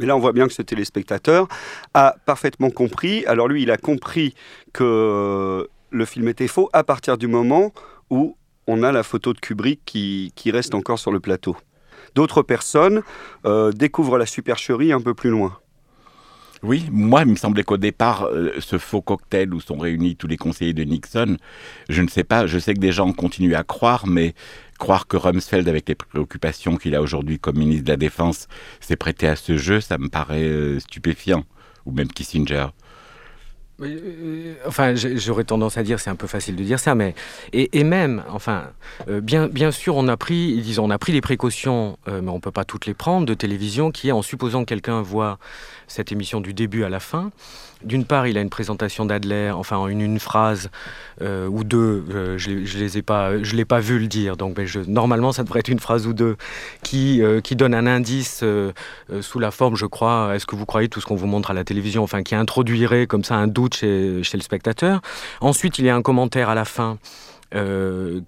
Mais 0.00 0.06
là, 0.06 0.16
on 0.16 0.18
voit 0.18 0.32
bien 0.32 0.48
que 0.48 0.54
ce 0.54 0.62
téléspectateur 0.62 1.46
a 1.94 2.16
parfaitement 2.24 2.70
compris. 2.70 3.24
Alors 3.26 3.48
lui, 3.48 3.62
il 3.62 3.70
a 3.70 3.76
compris 3.76 4.34
que 4.72 5.68
le 5.90 6.04
film 6.04 6.28
était 6.28 6.48
faux 6.48 6.70
à 6.72 6.82
partir 6.84 7.18
du 7.18 7.26
moment 7.26 7.72
où 8.08 8.36
on 8.66 8.82
a 8.82 8.92
la 8.92 9.02
photo 9.02 9.32
de 9.34 9.38
Kubrick 9.38 9.80
qui, 9.84 10.32
reste 10.46 10.74
encore 10.74 10.98
sur 10.98 11.12
le 11.12 11.20
plateau. 11.20 11.56
D'autres 12.14 12.42
personnes 12.42 13.02
euh, 13.44 13.72
découvrent 13.72 14.18
la 14.18 14.26
supercherie 14.26 14.92
un 14.92 15.00
peu 15.00 15.14
plus 15.14 15.30
loin. 15.30 15.58
Oui, 16.62 16.86
moi, 16.90 17.22
il 17.22 17.28
me 17.28 17.36
semblait 17.36 17.62
qu'au 17.62 17.78
départ, 17.78 18.24
euh, 18.24 18.52
ce 18.58 18.78
faux 18.78 19.00
cocktail 19.00 19.54
où 19.54 19.60
sont 19.60 19.78
réunis 19.78 20.16
tous 20.16 20.26
les 20.26 20.36
conseillers 20.36 20.74
de 20.74 20.82
Nixon, 20.82 21.36
je 21.88 22.02
ne 22.02 22.08
sais 22.08 22.24
pas, 22.24 22.46
je 22.46 22.58
sais 22.58 22.74
que 22.74 22.80
des 22.80 22.92
gens 22.92 23.12
continuent 23.12 23.54
à 23.54 23.64
croire, 23.64 24.06
mais 24.06 24.34
croire 24.80 25.06
que 25.06 25.16
Rumsfeld, 25.16 25.68
avec 25.68 25.88
les 25.88 25.94
préoccupations 25.94 26.76
qu'il 26.76 26.96
a 26.96 27.02
aujourd'hui 27.02 27.38
comme 27.38 27.58
ministre 27.58 27.84
de 27.84 27.92
la 27.92 27.96
Défense, 27.96 28.48
s'est 28.80 28.96
prêté 28.96 29.28
à 29.28 29.36
ce 29.36 29.56
jeu, 29.56 29.80
ça 29.80 29.98
me 29.98 30.08
paraît 30.08 30.42
euh, 30.42 30.80
stupéfiant. 30.80 31.44
Ou 31.86 31.92
même 31.92 32.08
Kissinger. 32.08 32.66
Euh, 33.80 34.54
enfin, 34.66 34.94
j'aurais 34.94 35.44
tendance 35.44 35.78
à 35.78 35.82
dire, 35.82 35.98
c'est 35.98 36.10
un 36.10 36.16
peu 36.16 36.26
facile 36.26 36.56
de 36.56 36.64
dire 36.64 36.78
ça, 36.78 36.94
mais 36.94 37.14
et, 37.52 37.84
même, 37.84 38.22
enfin, 38.28 38.64
euh, 39.08 39.22
bien, 39.22 39.48
bien 39.48 39.70
sûr, 39.70 39.96
on 39.96 40.08
a 40.08 40.16
pris, 40.18 40.60
disons, 40.60 40.84
on 40.84 40.90
a 40.90 40.98
pris 40.98 41.12
les 41.12 41.22
précautions, 41.22 41.96
mais 42.06 42.28
on 42.28 42.40
peut 42.40 42.50
pas 42.50 42.64
toutes 42.64 42.84
les 42.84 42.92
prendre 42.92 43.24
de 43.24 43.32
télévision, 43.32 43.90
qui, 43.90 44.12
en 44.12 44.20
supposant 44.20 44.64
que 44.64 44.68
quelqu'un 44.68 45.00
voit 45.00 45.38
cette 45.88 46.12
émission 46.12 46.42
du 46.42 46.52
début 46.52 46.84
à 46.84 46.90
la 46.90 47.00
fin, 47.00 47.30
d'une 47.82 48.04
part, 48.04 48.26
il 48.26 48.36
a 48.36 48.40
une 48.40 48.50
présentation 48.50 49.06
d'Adler, 49.06 49.50
enfin 49.54 49.76
en 49.76 49.88
une, 49.88 50.18
phrase 50.18 50.70
euh, 51.22 51.46
ou 51.46 51.64
deux, 51.64 52.04
euh, 52.10 52.38
je 52.38 52.50
ne 52.50 53.00
pas, 53.00 53.32
l'ai 53.32 53.64
pas 53.64 53.80
vu 53.80 53.98
le 53.98 54.06
dire, 54.06 54.36
donc 54.36 54.62
je, 54.64 54.80
normalement 54.80 55.32
ça 55.32 55.44
devrait 55.44 55.60
être 55.60 55.68
une 55.68 55.78
phrase 55.78 56.06
ou 56.06 56.12
deux 56.12 56.36
qui, 56.82 57.22
euh, 57.22 57.40
qui 57.40 57.56
donne 57.56 57.74
un 57.74 57.86
indice 57.86 58.44
sous 59.20 59.38
la 59.38 59.50
forme, 59.50 59.76
je 59.76 59.86
crois, 59.86 60.34
est-ce 60.34 60.46
que 60.46 60.56
vous 60.56 60.66
croyez 60.66 60.88
tout 60.88 61.00
ce 61.00 61.06
qu'on 61.06 61.16
vous 61.16 61.26
montre 61.26 61.50
à 61.50 61.54
la 61.54 61.64
télévision, 61.64 62.02
enfin 62.02 62.22
qui 62.22 62.34
introduirait 62.34 63.06
comme 63.06 63.24
ça 63.24 63.36
un 63.36 63.46
doute 63.46 63.74
chez, 63.74 64.22
chez 64.22 64.36
le 64.36 64.42
spectateur. 64.42 65.00
Ensuite, 65.40 65.78
il 65.78 65.84
y 65.84 65.88
a 65.88 65.96
un 65.96 66.02
commentaire 66.02 66.48
à 66.48 66.54
la 66.54 66.64
fin. 66.64 66.98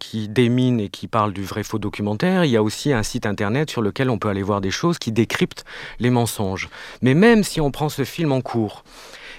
qui 0.00 0.28
démine 0.28 0.80
et 0.80 0.88
qui 0.88 1.06
parle 1.06 1.32
du 1.32 1.44
vrai 1.44 1.62
faux 1.62 1.78
documentaire. 1.78 2.44
Il 2.44 2.50
y 2.50 2.56
a 2.56 2.62
aussi 2.62 2.92
un 2.92 3.04
site 3.04 3.25
internet 3.25 3.71
sur 3.71 3.80
lequel 3.80 4.11
on 4.11 4.18
peut 4.18 4.28
aller 4.28 4.42
voir 4.42 4.61
des 4.61 4.73
choses 4.73 4.99
qui 4.99 5.12
décryptent 5.12 5.64
les 6.00 6.11
mensonges. 6.11 6.68
Mais 7.02 7.14
même 7.14 7.44
si 7.44 7.61
on 7.61 7.71
prend 7.71 7.88
ce 7.88 8.02
film 8.02 8.32
en 8.32 8.40
cours, 8.40 8.82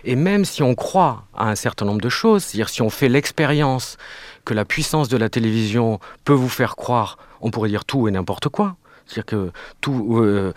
et 0.06 0.16
même 0.16 0.46
si 0.46 0.64
on 0.64 0.76
croit 0.76 1.26
à 1.36 1.50
un 1.50 1.56
certain 1.56 1.86
nombre 1.86 2.02
de 2.02 2.10
choses, 2.10 2.44
c'est-à-dire 2.44 2.70
si 2.70 2.82
on 2.82 2.90
fait 2.90 3.10
l'expérience 3.10 3.98
que 4.46 4.54
la 4.54 4.66
puissance 4.66 5.10
de 5.10 5.18
la 5.18 5.30
télévision 5.30 6.00
peut 6.26 6.34
vous 6.34 6.50
faire 6.50 6.76
croire, 6.76 7.18
on 7.42 7.52
pourrait 7.52 7.70
dire 7.70 7.86
tout 7.86 8.08
et 8.08 8.12
n'importe 8.12 8.50
quoi. 8.50 8.76
C'est-à-dire 9.06 9.26
que 9.26 9.52
tout, 9.82 10.18
euh, 10.18 10.54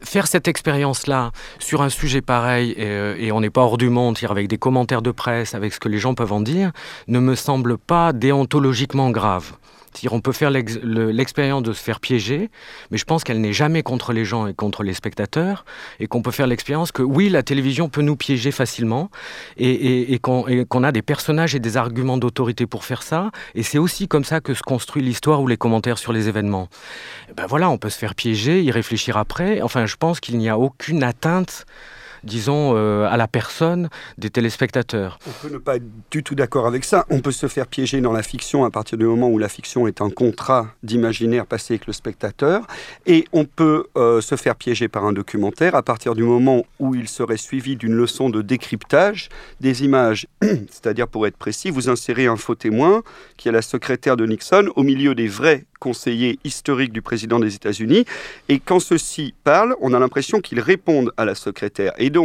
faire 0.00 0.28
cette 0.28 0.46
expérience-là 0.46 1.32
sur 1.58 1.82
un 1.82 1.88
sujet 1.88 2.20
pareil, 2.20 2.70
et, 2.72 2.86
euh, 2.86 3.16
et 3.18 3.32
on 3.32 3.40
n'est 3.40 3.50
pas 3.50 3.62
hors 3.62 3.76
du 3.76 3.88
monde, 3.88 4.16
avec 4.28 4.48
des 4.48 4.58
commentaires 4.58 5.02
de 5.02 5.10
presse, 5.10 5.54
avec 5.54 5.72
ce 5.72 5.80
que 5.80 5.88
les 5.88 5.98
gens 5.98 6.14
peuvent 6.14 6.32
en 6.32 6.40
dire, 6.40 6.70
ne 7.08 7.18
me 7.18 7.34
semble 7.34 7.76
pas 7.76 8.12
déontologiquement 8.12 9.10
grave 9.10 9.52
on 10.10 10.20
peut 10.20 10.32
faire 10.32 10.50
l'expérience 10.50 11.62
de 11.62 11.72
se 11.72 11.82
faire 11.82 12.00
piéger, 12.00 12.50
mais 12.90 12.98
je 12.98 13.04
pense 13.04 13.24
qu'elle 13.24 13.40
n'est 13.40 13.52
jamais 13.52 13.82
contre 13.82 14.12
les 14.12 14.24
gens 14.24 14.46
et 14.46 14.54
contre 14.54 14.82
les 14.82 14.94
spectateurs, 14.94 15.64
et 16.00 16.06
qu'on 16.06 16.22
peut 16.22 16.30
faire 16.30 16.46
l'expérience 16.46 16.92
que 16.92 17.02
oui, 17.02 17.28
la 17.28 17.42
télévision 17.42 17.88
peut 17.88 18.02
nous 18.02 18.16
piéger 18.16 18.50
facilement, 18.50 19.10
et, 19.56 20.18
qu'on 20.20 20.82
a 20.82 20.92
des 20.92 21.02
personnages 21.02 21.54
et 21.54 21.60
des 21.60 21.76
arguments 21.76 22.18
d'autorité 22.18 22.66
pour 22.66 22.84
faire 22.84 23.02
ça, 23.02 23.30
et 23.54 23.62
c'est 23.62 23.78
aussi 23.78 24.08
comme 24.08 24.24
ça 24.24 24.40
que 24.40 24.54
se 24.54 24.62
construit 24.62 25.02
l'histoire 25.02 25.40
ou 25.42 25.46
les 25.46 25.56
commentaires 25.56 25.98
sur 25.98 26.12
les 26.12 26.28
événements. 26.28 26.68
Ben 27.36 27.46
voilà, 27.46 27.70
on 27.70 27.78
peut 27.78 27.90
se 27.90 27.98
faire 27.98 28.14
piéger, 28.14 28.62
y 28.62 28.70
réfléchir 28.70 29.16
après. 29.16 29.62
Enfin, 29.62 29.86
je 29.86 29.96
pense 29.96 30.20
qu'il 30.20 30.38
n'y 30.38 30.48
a 30.48 30.58
aucune 30.58 31.02
atteinte 31.02 31.66
disons, 32.28 32.76
à 32.76 33.16
la 33.16 33.26
personne 33.28 33.88
des 34.18 34.30
téléspectateurs. 34.30 35.18
On 35.26 35.48
peut 35.48 35.52
ne 35.52 35.58
pas 35.58 35.76
être 35.76 35.84
du 36.10 36.22
tout 36.22 36.34
d'accord 36.34 36.66
avec 36.66 36.84
ça. 36.84 37.06
On 37.10 37.20
peut 37.20 37.32
se 37.32 37.48
faire 37.48 37.66
piéger 37.66 38.00
dans 38.00 38.12
la 38.12 38.22
fiction 38.22 38.64
à 38.64 38.70
partir 38.70 38.98
du 38.98 39.04
moment 39.04 39.28
où 39.28 39.38
la 39.38 39.48
fiction 39.48 39.86
est 39.86 40.00
un 40.00 40.10
contrat 40.10 40.68
d'imaginaire 40.82 41.46
passé 41.46 41.74
avec 41.74 41.86
le 41.86 41.92
spectateur. 41.92 42.66
Et 43.06 43.26
on 43.32 43.44
peut 43.44 43.86
se 43.94 44.36
faire 44.36 44.54
piéger 44.56 44.88
par 44.88 45.04
un 45.04 45.12
documentaire 45.12 45.74
à 45.74 45.82
partir 45.82 46.14
du 46.14 46.22
moment 46.22 46.64
où 46.78 46.94
il 46.94 47.08
serait 47.08 47.36
suivi 47.36 47.76
d'une 47.76 47.94
leçon 47.94 48.30
de 48.30 48.42
décryptage 48.42 49.28
des 49.60 49.84
images. 49.84 50.26
C'est-à-dire, 50.42 51.08
pour 51.08 51.26
être 51.26 51.36
précis, 51.36 51.70
vous 51.70 51.88
insérez 51.88 52.26
un 52.26 52.36
faux 52.36 52.54
témoin 52.54 53.02
qui 53.36 53.48
est 53.48 53.52
la 53.52 53.62
secrétaire 53.62 54.16
de 54.16 54.26
Nixon 54.26 54.70
au 54.76 54.82
milieu 54.82 55.14
des 55.14 55.28
vrais 55.28 55.64
conseillers 55.78 56.38
historiques 56.44 56.92
du 56.92 57.02
président 57.02 57.38
des 57.38 57.54
États-Unis. 57.54 58.04
Et 58.48 58.58
quand 58.58 58.80
ceux-ci 58.80 59.34
parlent, 59.44 59.76
on 59.80 59.94
a 59.94 59.98
l'impression 59.98 60.40
qu'ils 60.40 60.60
répondent 60.60 61.12
à 61.16 61.24
la 61.24 61.34
secrétaire 61.34 61.92
et 61.98 62.10
donc 62.10 62.17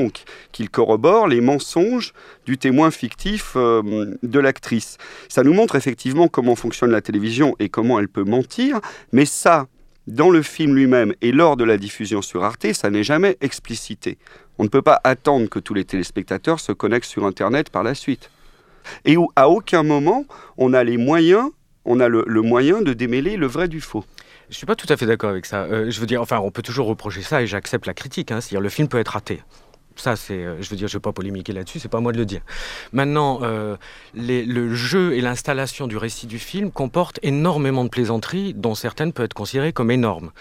qu'ils 0.51 0.69
corroborent 0.69 1.27
les 1.27 1.41
mensonges 1.41 2.13
du 2.45 2.57
témoin 2.57 2.91
fictif 2.91 3.53
euh, 3.55 4.15
de 4.21 4.39
l'actrice. 4.39 4.97
Ça 5.29 5.43
nous 5.43 5.53
montre 5.53 5.75
effectivement 5.75 6.27
comment 6.27 6.55
fonctionne 6.55 6.91
la 6.91 7.01
télévision 7.01 7.55
et 7.59 7.69
comment 7.69 7.99
elle 7.99 8.09
peut 8.09 8.23
mentir, 8.23 8.79
mais 9.11 9.25
ça, 9.25 9.67
dans 10.07 10.29
le 10.29 10.41
film 10.41 10.75
lui-même 10.75 11.13
et 11.21 11.31
lors 11.31 11.55
de 11.55 11.63
la 11.63 11.77
diffusion 11.77 12.21
sur 12.21 12.43
Arte, 12.43 12.73
ça 12.73 12.89
n'est 12.89 13.03
jamais 13.03 13.37
explicité. 13.41 14.17
On 14.57 14.63
ne 14.63 14.69
peut 14.69 14.81
pas 14.81 14.99
attendre 15.03 15.47
que 15.49 15.59
tous 15.59 15.73
les 15.73 15.85
téléspectateurs 15.85 16.59
se 16.59 16.71
connectent 16.71 17.09
sur 17.09 17.25
Internet 17.25 17.69
par 17.69 17.83
la 17.83 17.95
suite. 17.95 18.29
Et 19.05 19.15
où 19.15 19.29
à 19.35 19.49
aucun 19.49 19.83
moment 19.83 20.25
on 20.57 20.73
a 20.73 20.83
les 20.83 20.97
moyens, 20.97 21.49
on 21.85 21.99
a 21.99 22.07
le, 22.07 22.23
moyen 22.41 22.81
de 22.81 22.93
démêler 22.93 23.37
le 23.37 23.47
vrai 23.47 23.67
du 23.67 23.81
faux. 23.81 24.03
Je 24.49 24.55
suis 24.55 24.65
pas 24.65 24.75
tout 24.75 24.87
à 24.89 24.97
fait 24.97 25.05
d'accord 25.05 25.29
avec 25.29 25.45
ça. 25.45 25.63
Euh, 25.63 25.89
je 25.89 25.99
veux 25.99 26.05
dire, 26.05 26.21
enfin, 26.21 26.39
on 26.39 26.51
peut 26.51 26.61
toujours 26.61 26.87
reprocher 26.87 27.21
ça 27.21 27.41
et 27.41 27.47
j'accepte 27.47 27.87
la 27.87 27.93
critique. 27.93 28.31
Hein, 28.31 28.41
C'est-à-dire, 28.41 28.61
le 28.61 28.69
film 28.69 28.87
peut 28.87 28.99
être 28.99 29.09
raté. 29.09 29.41
Ça, 29.95 30.15
c'est, 30.15 30.33
euh, 30.33 30.61
je 30.61 30.69
veux 30.69 30.75
dire, 30.75 30.87
je 30.87 30.95
ne 30.95 30.99
vais 30.99 31.01
pas 31.03 31.11
polémiquer 31.11 31.53
là-dessus, 31.53 31.79
c'est 31.79 31.87
pas 31.87 31.99
à 31.99 32.01
moi 32.01 32.11
de 32.11 32.17
le 32.17 32.25
dire. 32.25 32.41
Maintenant, 32.91 33.39
euh, 33.43 33.75
le 34.15 34.73
jeu 34.73 35.13
et 35.13 35.21
l'installation 35.21 35.87
du 35.87 35.97
récit 35.97 36.27
du 36.27 36.39
film 36.39 36.71
comportent 36.71 37.19
énormément 37.23 37.83
de 37.83 37.89
plaisanteries, 37.89 38.53
dont 38.53 38.75
certaines 38.75 39.13
peuvent 39.13 39.25
être 39.25 39.33
considérées 39.33 39.73
comme 39.73 39.91
énormes 39.91 40.31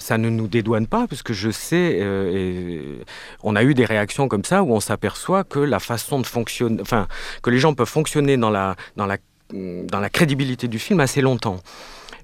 ça 0.00 0.18
ne 0.18 0.30
nous 0.30 0.48
dédouane 0.48 0.86
pas, 0.86 1.06
puisque 1.06 1.32
je 1.32 1.50
sais, 1.50 1.98
euh, 2.00 2.96
on 3.42 3.54
a 3.54 3.62
eu 3.62 3.74
des 3.74 3.84
réactions 3.84 4.28
comme 4.28 4.44
ça 4.44 4.62
où 4.62 4.72
on 4.72 4.80
s'aperçoit 4.80 5.44
que 5.44 5.58
la 5.58 5.78
façon 5.78 6.20
de 6.20 6.26
fonctionner, 6.26 6.80
enfin, 6.80 7.06
que 7.42 7.50
les 7.50 7.58
gens 7.58 7.74
peuvent 7.74 7.86
fonctionner 7.86 8.36
dans 8.36 8.50
la 8.50 10.10
crédibilité 10.10 10.68
du 10.68 10.78
film 10.78 11.00
assez 11.00 11.20
longtemps. 11.20 11.60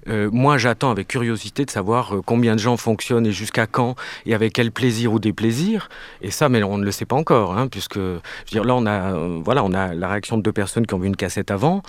Euh, 0.09 0.29
moi, 0.31 0.57
j'attends 0.57 0.91
avec 0.91 1.07
curiosité 1.07 1.65
de 1.65 1.71
savoir 1.71 2.15
euh, 2.15 2.21
combien 2.25 2.55
de 2.55 2.59
gens 2.59 2.77
fonctionnent 2.77 3.25
et 3.25 3.31
jusqu'à 3.31 3.67
quand 3.67 3.95
et 4.25 4.33
avec 4.33 4.53
quel 4.53 4.71
plaisir 4.71 5.13
ou 5.13 5.19
déplaisir. 5.19 5.89
Et 6.21 6.31
ça, 6.31 6.49
mais 6.49 6.63
on 6.63 6.77
ne 6.77 6.85
le 6.85 6.91
sait 6.91 7.05
pas 7.05 7.15
encore, 7.15 7.57
hein, 7.57 7.67
puisque 7.67 7.95
je 7.95 8.01
veux 8.01 8.21
dire, 8.51 8.63
là, 8.63 8.75
on 8.75 8.85
a, 8.85 9.13
euh, 9.13 9.39
voilà, 9.43 9.63
on 9.63 9.73
a 9.73 9.93
la 9.93 10.07
réaction 10.07 10.37
de 10.37 10.43
deux 10.43 10.51
personnes 10.51 10.85
qui 10.85 10.93
ont 10.93 10.99
vu 10.99 11.07
une 11.07 11.15
cassette 11.15 11.51
avant. 11.51 11.81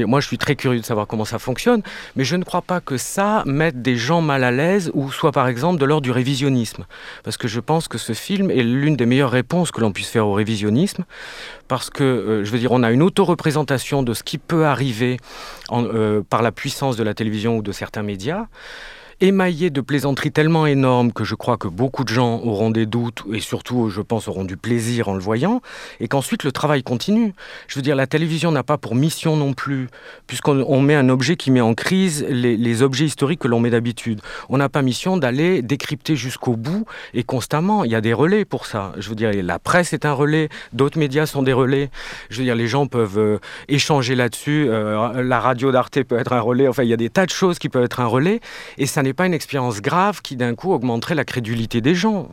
moi, 0.00 0.20
je 0.20 0.26
suis 0.26 0.38
très 0.38 0.56
curieux 0.56 0.80
de 0.80 0.84
savoir 0.84 1.06
comment 1.06 1.24
ça 1.24 1.38
fonctionne, 1.38 1.82
mais 2.16 2.24
je 2.24 2.36
ne 2.36 2.44
crois 2.44 2.62
pas 2.62 2.80
que 2.80 2.96
ça 2.96 3.42
mette 3.46 3.82
des 3.82 3.96
gens 3.96 4.20
mal 4.20 4.44
à 4.44 4.50
l'aise 4.50 4.90
ou 4.94 5.10
soit, 5.10 5.32
par 5.32 5.48
exemple, 5.48 5.80
de 5.80 5.84
l'ordre 5.84 6.02
du 6.02 6.10
révisionnisme, 6.10 6.84
parce 7.22 7.36
que 7.36 7.48
je 7.48 7.60
pense 7.60 7.88
que 7.88 7.98
ce 7.98 8.12
film 8.12 8.50
est 8.50 8.62
l'une 8.62 8.96
des 8.96 9.06
meilleures 9.06 9.30
réponses 9.30 9.70
que 9.70 9.80
l'on 9.80 9.92
puisse 9.92 10.08
faire 10.08 10.26
au 10.26 10.32
révisionnisme, 10.32 11.04
parce 11.74 11.90
que, 11.90 12.42
je 12.44 12.50
veux 12.52 12.58
dire, 12.60 12.70
on 12.70 12.84
a 12.84 12.92
une 12.92 13.02
auto-représentation 13.02 14.04
de 14.04 14.14
ce 14.14 14.22
qui 14.22 14.38
peut 14.38 14.64
arriver 14.64 15.16
en, 15.70 15.84
par 16.22 16.40
la 16.40 16.52
puissance 16.52 16.96
de 16.96 17.02
la 17.02 17.14
télévision 17.14 17.56
ou 17.56 17.62
de 17.62 17.72
certains 17.72 18.04
médias 18.04 18.46
émaillé 19.20 19.70
de 19.70 19.80
plaisanteries 19.80 20.32
tellement 20.32 20.66
énormes 20.66 21.12
que 21.12 21.24
je 21.24 21.34
crois 21.34 21.56
que 21.56 21.68
beaucoup 21.68 22.04
de 22.04 22.08
gens 22.08 22.40
auront 22.42 22.70
des 22.70 22.86
doutes 22.86 23.24
et 23.32 23.40
surtout, 23.40 23.88
je 23.88 24.00
pense, 24.00 24.28
auront 24.28 24.44
du 24.44 24.56
plaisir 24.56 25.08
en 25.08 25.14
le 25.14 25.20
voyant, 25.20 25.60
et 26.00 26.08
qu'ensuite 26.08 26.44
le 26.44 26.52
travail 26.52 26.82
continue. 26.82 27.34
Je 27.68 27.76
veux 27.76 27.82
dire, 27.82 27.96
la 27.96 28.06
télévision 28.06 28.52
n'a 28.52 28.62
pas 28.62 28.78
pour 28.78 28.94
mission 28.94 29.36
non 29.36 29.52
plus, 29.52 29.88
puisqu'on 30.26 30.80
met 30.80 30.94
un 30.94 31.08
objet 31.08 31.36
qui 31.36 31.50
met 31.50 31.60
en 31.60 31.74
crise 31.74 32.24
les, 32.28 32.82
objets 32.82 33.04
historiques 33.04 33.38
que 33.38 33.48
l'on 33.48 33.60
met 33.60 33.70
d'habitude. 33.70 34.20
On 34.48 34.56
n'a 34.56 34.68
pas 34.68 34.82
mission 34.82 35.16
d'aller 35.16 35.62
décrypter 35.62 36.16
jusqu'au 36.16 36.56
bout 36.56 36.86
et 37.14 37.22
constamment. 37.22 37.84
Il 37.84 37.92
y 37.92 37.94
a 37.94 38.00
des 38.00 38.12
relais 38.12 38.44
pour 38.44 38.66
ça. 38.66 38.92
Je 38.98 39.08
veux 39.08 39.14
dire, 39.14 39.30
la 39.32 39.60
presse 39.60 39.92
est 39.92 40.04
un 40.04 40.12
relais, 40.12 40.48
d'autres 40.72 40.98
médias 40.98 41.26
sont 41.26 41.42
des 41.42 41.52
relais. 41.52 41.90
Je 42.30 42.38
veux 42.38 42.44
dire, 42.44 42.56
les 42.56 42.66
gens 42.66 42.88
peuvent 42.88 43.18
euh, 43.18 43.38
échanger 43.68 44.16
là-dessus. 44.16 44.66
Euh, 44.68 45.22
la 45.22 45.38
radio 45.38 45.70
d'Arte 45.70 46.02
peut 46.02 46.18
être 46.18 46.32
un 46.32 46.40
relais. 46.40 46.66
Enfin, 46.66 46.82
il 46.82 46.88
y 46.88 46.92
a 46.92 46.96
des 46.96 47.10
tas 47.10 47.26
de 47.26 47.30
choses 47.30 47.60
qui 47.60 47.68
peuvent 47.68 47.84
être 47.84 48.00
un 48.00 48.06
relais, 48.06 48.40
et 48.76 48.86
ça 48.86 49.03
n'est 49.04 49.14
pas 49.14 49.26
une 49.26 49.34
expérience 49.34 49.80
grave 49.80 50.20
qui 50.22 50.36
d'un 50.36 50.54
coup 50.54 50.72
augmenterait 50.72 51.14
la 51.14 51.24
crédulité 51.24 51.80
des 51.80 51.94
gens 51.94 52.28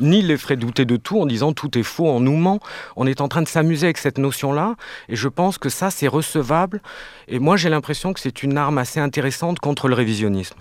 ni 0.00 0.22
les 0.22 0.36
ferait 0.36 0.56
douter 0.56 0.84
de 0.84 0.96
tout 0.96 1.20
en 1.20 1.26
disant 1.26 1.52
tout 1.52 1.76
est 1.78 1.82
faux, 1.82 2.08
on 2.08 2.20
nous 2.20 2.36
ment. 2.36 2.58
On 2.96 3.06
est 3.06 3.20
en 3.20 3.28
train 3.28 3.42
de 3.42 3.48
s'amuser 3.48 3.86
avec 3.86 3.98
cette 3.98 4.18
notion-là 4.18 4.76
et 5.08 5.16
je 5.16 5.28
pense 5.28 5.58
que 5.58 5.68
ça, 5.68 5.90
c'est 5.90 6.08
recevable. 6.08 6.80
Et 7.28 7.38
moi, 7.38 7.56
j'ai 7.56 7.68
l'impression 7.68 8.12
que 8.12 8.20
c'est 8.20 8.42
une 8.42 8.56
arme 8.56 8.78
assez 8.78 8.98
intéressante 8.98 9.58
contre 9.58 9.88
le 9.88 9.94
révisionnisme. 9.94 10.56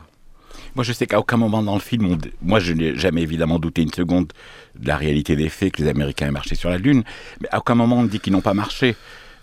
Moi, 0.75 0.83
je 0.83 0.93
sais 0.93 1.07
qu'à 1.07 1.19
aucun 1.19 1.37
moment 1.37 1.63
dans 1.63 1.73
le 1.73 1.79
film, 1.79 2.17
moi, 2.41 2.59
je 2.59 2.73
n'ai 2.73 2.95
jamais 2.95 3.21
évidemment 3.21 3.59
douté 3.59 3.81
une 3.81 3.93
seconde 3.93 4.31
de 4.75 4.87
la 4.87 4.97
réalité 4.97 5.35
des 5.35 5.49
faits, 5.49 5.73
que 5.73 5.81
les 5.81 5.87
Américains 5.89 6.27
aient 6.27 6.31
marché 6.31 6.55
sur 6.55 6.69
la 6.69 6.77
Lune, 6.77 7.03
mais 7.41 7.47
à 7.51 7.59
aucun 7.59 7.75
moment 7.75 7.97
on 7.97 8.03
dit 8.03 8.19
qu'ils 8.19 8.33
n'ont 8.33 8.41
pas 8.41 8.53
marché 8.53 8.95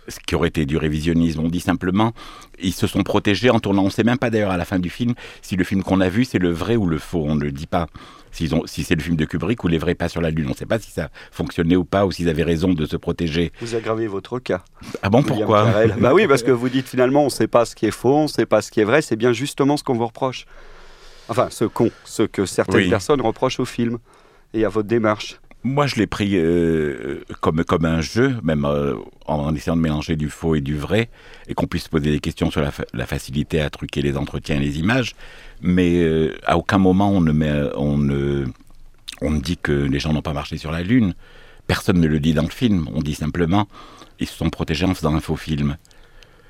ce 0.09 0.19
qui 0.21 0.35
aurait 0.35 0.49
été 0.49 0.67
du 0.67 0.77
révisionnisme. 0.77 1.41
On 1.41 1.49
dit 1.49 1.61
simplement, 1.61 2.13
ils 2.61 2.73
se 2.73 2.87
sont 2.87 3.03
protégés 3.03 3.51
en 3.51 3.61
tournant. 3.61 3.83
On 3.83 3.87
ne 3.87 3.91
sait 3.91 4.05
même 4.05 4.19
pas 4.19 4.31
d'ailleurs 4.31 4.51
à 4.51 4.57
la 4.57 4.65
fin 4.65 4.79
du 4.79 4.91
film 4.91 5.15
si 5.43 5.57
le 5.57 5.65
film 5.65 5.83
qu'on 5.83 6.01
a 6.01 6.09
vu 6.09 6.25
c'est 6.25 6.39
le 6.39 6.51
vrai 6.51 6.77
ou 6.77 6.87
le 6.87 6.99
faux. 6.99 7.25
On 7.27 7.35
ne 7.35 7.45
le 7.45 7.53
dit 7.53 7.67
pas. 7.67 7.87
Ont, 8.53 8.67
si 8.67 8.85
c'est 8.85 8.95
le 8.95 9.01
film 9.01 9.17
de 9.17 9.25
Kubrick 9.25 9.65
ou 9.65 9.69
les 9.69 9.79
vrais 9.79 9.95
pas 9.95 10.11
sur 10.11 10.21
la 10.21 10.31
Lune. 10.31 10.47
On 10.49 10.51
ne 10.51 10.55
sait 10.55 10.67
pas 10.67 10.79
si 10.79 10.91
ça 10.91 11.09
fonctionnait 11.31 11.77
ou 11.77 11.85
pas 11.85 12.05
ou 12.05 12.13
s'ils 12.13 12.29
avaient 12.29 12.43
raison 12.43 12.75
de 12.75 12.85
se 12.85 12.97
protéger. 12.99 13.51
Vous 13.63 13.75
aggravez 13.75 14.09
votre 14.09 14.39
cas. 14.41 14.63
Ah 15.03 15.09
bon, 15.09 15.23
pourquoi 15.23 15.71
Bah 15.99 16.13
oui, 16.13 16.27
parce 16.27 16.43
que 16.43 16.51
vous 16.53 16.69
dites 16.69 16.87
finalement 16.87 17.23
on 17.23 17.27
ne 17.27 17.31
sait 17.31 17.47
pas 17.47 17.65
ce 17.65 17.75
qui 17.75 17.87
est 17.87 17.91
faux, 17.91 18.15
on 18.15 18.23
ne 18.25 18.29
sait 18.29 18.45
pas 18.45 18.61
ce 18.61 18.71
qui 18.71 18.81
est 18.81 18.85
vrai. 18.85 19.01
C'est 19.01 19.17
bien 19.17 19.33
justement 19.33 19.79
ce 19.79 19.85
qu'on 19.85 19.95
vous 19.95 20.07
reproche. 20.07 20.45
Enfin, 21.29 21.49
ce 21.51 21.65
qu'on, 21.65 21.91
ce 22.05 22.23
que 22.25 22.45
certaines 22.45 22.91
personnes 22.91 23.21
reprochent 23.21 23.59
au 23.59 23.65
film 23.65 23.99
et 24.53 24.65
à 24.65 24.69
votre 24.69 24.89
démarche. 24.89 25.41
Moi, 25.67 25.89
je 25.89 25.97
l'ai 25.97 26.07
pris 26.07 26.37
euh, 26.37 27.25
comme, 27.41 27.65
comme 27.65 27.87
un 27.87 28.01
jeu, 28.01 28.37
même 28.45 28.65
euh, 28.65 28.95
en, 29.27 29.53
essayant 29.53 29.75
de 29.75 29.81
mélanger 29.81 30.15
du 30.15 30.31
faux 30.31 30.55
et 30.55 30.61
du 30.61 30.77
vrai, 30.77 31.11
et 31.49 31.55
qu'on 31.55 31.67
puisse 31.67 31.89
poser 31.89 32.13
des 32.13 32.21
questions 32.21 32.53
sur 32.53 32.63
la, 32.63 33.07
facilité 33.07 33.61
à 33.61 33.69
truquer 33.69 34.01
les 34.01 34.17
entretiens 34.17 34.57
et 34.57 34.61
les 34.61 34.79
images. 34.79 35.17
Mais 35.63 35.97
euh, 35.97 36.37
à 36.45 36.57
aucun 36.57 36.79
moment 36.79 37.11
on 37.11 37.21
ne, 37.21 37.33
met, 37.33 37.53
on, 37.75 37.99
ne, 37.99 38.45
on 39.21 39.33
ne 39.33 39.41
dit 39.41 39.59
que 39.61 39.73
les 39.73 39.99
gens 39.99 40.13
n'ont 40.13 40.23
pas 40.23 40.33
marché 40.33 40.57
sur 40.57 40.71
la 40.71 40.83
Lune. 40.83 41.15
Personne 41.67 41.99
ne 41.99 42.07
le 42.07 42.21
dit 42.21 42.33
dans 42.33 42.45
le 42.45 42.49
film. 42.49 42.89
On 42.95 43.03
dit 43.03 43.15
simplement 43.15 43.67
ils 44.21 44.29
se 44.29 44.37
sont 44.37 44.51
protégés 44.51 44.87
en 44.87 44.95
faisant 44.95 45.17
un 45.17 45.21
faux 45.21 45.35
film. 45.35 45.77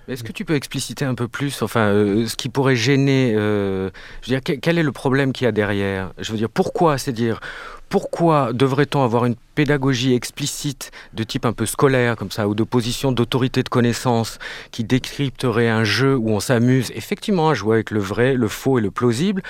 Est-ce 0.08 0.22
que 0.22 0.30
tu 0.30 0.44
peux 0.44 0.54
expliciter 0.54 1.04
un 1.04 1.16
peu 1.16 1.26
plus, 1.26 1.62
enfin, 1.62 1.90
ce 2.26 2.36
qui 2.36 2.48
pourrait 2.48 2.76
gêner 2.76 3.32
Je 3.32 3.90
veux 4.30 4.38
dire, 4.38 4.58
quel 4.60 4.78
est 4.78 4.84
le 4.84 4.92
problème 4.92 5.32
qu'il 5.32 5.46
y 5.46 5.48
a 5.48 5.52
derrière? 5.52 6.12
Je 6.18 6.30
veux 6.30 6.38
dire, 6.38 6.48
pourquoi 6.48 6.96
C'est 6.96 7.12
dire, 7.12 7.40
pourquoi 7.88 8.52
devrait-on 8.52 9.02
avoir 9.02 9.24
une 9.24 9.36
pédagogie 9.54 10.14
explicite 10.14 10.90
de 11.14 11.22
type 11.22 11.46
un 11.46 11.52
peu 11.52 11.64
scolaire 11.64 12.16
comme 12.16 12.30
ça, 12.30 12.46
ou 12.46 12.54
de 12.54 12.62
position 12.62 13.10
d'autorité 13.10 13.62
de 13.62 13.68
connaissance 13.68 14.38
qui 14.70 14.84
décrypterait 14.84 15.68
un 15.68 15.82
jeu 15.82 16.14
où 16.14 16.30
on 16.30 16.40
s'amuse 16.40 16.92
effectivement 16.94 17.48
à 17.48 17.54
jouer 17.54 17.76
avec 17.76 17.90
le 17.90 18.00
vrai, 18.00 18.34
le 18.34 18.48
faux 18.48 18.78
et 18.78 18.82
le 18.82 18.90
plausible, 18.90 19.42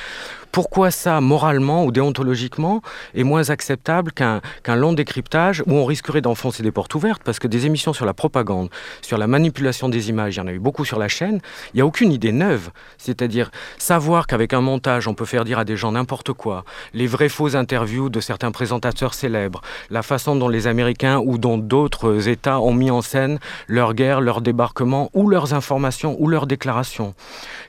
pourquoi 0.52 0.90
ça, 0.90 1.20
moralement 1.20 1.84
ou 1.84 1.92
déontologiquement, 1.92 2.80
est 3.14 3.24
moins 3.24 3.50
acceptable 3.50 4.12
qu'un 4.12 4.40
long 4.74 4.94
décryptage 4.94 5.62
où 5.66 5.74
on 5.74 5.84
risquerait 5.84 6.22
d'enfoncer 6.22 6.62
des 6.62 6.70
portes 6.70 6.94
ouvertes? 6.94 7.22
Parce 7.22 7.38
que 7.38 7.46
des 7.46 7.66
émissions 7.66 7.92
sur 7.92 8.06
la 8.06 8.14
propagande, 8.14 8.70
sur 9.02 9.18
la 9.18 9.26
manipulation 9.26 9.90
des 9.90 10.08
images, 10.08 10.36
il 10.36 10.38
y 10.38 10.40
en 10.40 10.46
a 10.46 10.52
eu 10.52 10.58
beaucoup 10.58 10.86
sur 10.86 10.98
la 10.98 11.08
chaîne, 11.08 11.40
il 11.74 11.76
n'y 11.76 11.80
a 11.82 11.86
aucune 11.86 12.10
idée 12.10 12.32
neuve. 12.32 12.70
C'est-à-dire 12.96 13.50
savoir 13.76 14.26
qu'avec 14.26 14.54
un 14.54 14.62
montage, 14.62 15.08
on 15.08 15.14
peut 15.14 15.26
faire 15.26 15.44
dire 15.44 15.58
à 15.58 15.66
des 15.66 15.76
gens 15.76 15.92
n'importe 15.92 16.32
quoi, 16.32 16.64
les 16.94 17.06
vrais 17.06 17.28
faux 17.28 17.54
interviews 17.54 18.08
de 18.08 18.20
certains 18.26 18.50
présentateurs 18.50 19.14
célèbres, 19.14 19.60
la 19.88 20.02
façon 20.02 20.34
dont 20.34 20.48
les 20.48 20.66
Américains 20.66 21.20
ou 21.24 21.38
dont 21.38 21.58
d'autres 21.58 22.28
États 22.28 22.60
ont 22.60 22.74
mis 22.74 22.90
en 22.90 23.00
scène 23.00 23.38
leur 23.68 23.94
guerre, 23.94 24.20
leur 24.20 24.40
débarquement, 24.40 25.10
ou 25.14 25.28
leurs 25.28 25.54
informations, 25.54 26.16
ou 26.18 26.26
leurs 26.26 26.48
déclarations. 26.48 27.14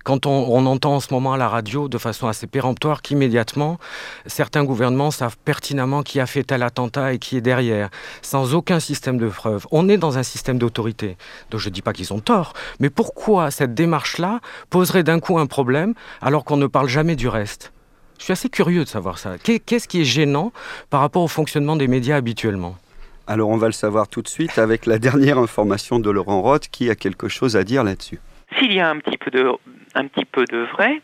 Quand 0.03 0.25
on, 0.25 0.65
entend 0.65 0.95
en 0.95 0.99
ce 0.99 1.13
moment 1.13 1.33
à 1.33 1.37
la 1.37 1.47
radio, 1.47 1.87
de 1.87 1.97
façon 1.99 2.27
assez 2.27 2.47
péremptoire, 2.47 3.03
qu'immédiatement, 3.03 3.77
certains 4.25 4.63
gouvernements 4.63 5.11
savent 5.11 5.37
pertinemment 5.45 6.01
qui 6.01 6.19
a 6.19 6.25
fait 6.25 6.43
tel 6.43 6.63
attentat 6.63 7.13
et 7.13 7.19
qui 7.19 7.37
est 7.37 7.41
derrière, 7.41 7.89
sans 8.23 8.55
aucun 8.55 8.79
système 8.79 9.19
de 9.19 9.27
preuve. 9.27 9.67
On 9.71 9.87
est 9.89 9.97
dans 9.97 10.17
un 10.17 10.23
système 10.23 10.57
d'autorité. 10.57 11.17
Donc 11.51 11.61
je 11.61 11.69
ne 11.69 11.73
dis 11.73 11.83
pas 11.83 11.93
qu'ils 11.93 12.13
ont 12.13 12.19
tort, 12.19 12.53
mais 12.79 12.89
pourquoi 12.89 13.51
cette 13.51 13.75
démarche-là 13.75 14.39
poserait 14.71 15.03
d'un 15.03 15.19
coup 15.19 15.37
un 15.37 15.45
problème 15.45 15.93
alors 16.19 16.43
qu'on 16.45 16.57
ne 16.57 16.67
parle 16.67 16.89
jamais 16.89 17.15
du 17.15 17.27
reste? 17.27 17.71
Je 18.17 18.23
suis 18.23 18.33
assez 18.33 18.49
curieux 18.49 18.83
de 18.83 18.89
savoir 18.89 19.17
ça. 19.19 19.37
Qu'est-ce 19.37 19.87
qui 19.87 20.01
est 20.01 20.05
gênant 20.05 20.51
par 20.89 21.01
rapport 21.01 21.23
au 21.23 21.27
fonctionnement 21.27 21.75
des 21.75 21.87
médias 21.87 22.15
habituellement? 22.15 22.75
Alors 23.27 23.49
on 23.49 23.57
va 23.57 23.67
le 23.67 23.73
savoir 23.73 24.07
tout 24.07 24.21
de 24.21 24.27
suite 24.27 24.57
avec 24.57 24.85
la 24.85 24.99
dernière 24.99 25.37
information 25.37 25.99
de 25.99 26.09
Laurent 26.09 26.41
Roth 26.41 26.67
qui 26.71 26.89
a 26.89 26.95
quelque 26.95 27.27
chose 27.27 27.57
à 27.57 27.63
dire 27.63 27.83
là-dessus. 27.83 28.19
S'il 28.57 28.73
y 28.73 28.79
a 28.79 28.89
un 28.89 28.99
petit 28.99 29.17
peu 29.17 29.29
de, 29.31 29.51
un 29.95 30.07
petit 30.07 30.25
peu 30.25 30.45
de 30.45 30.65
vrai, 30.71 31.01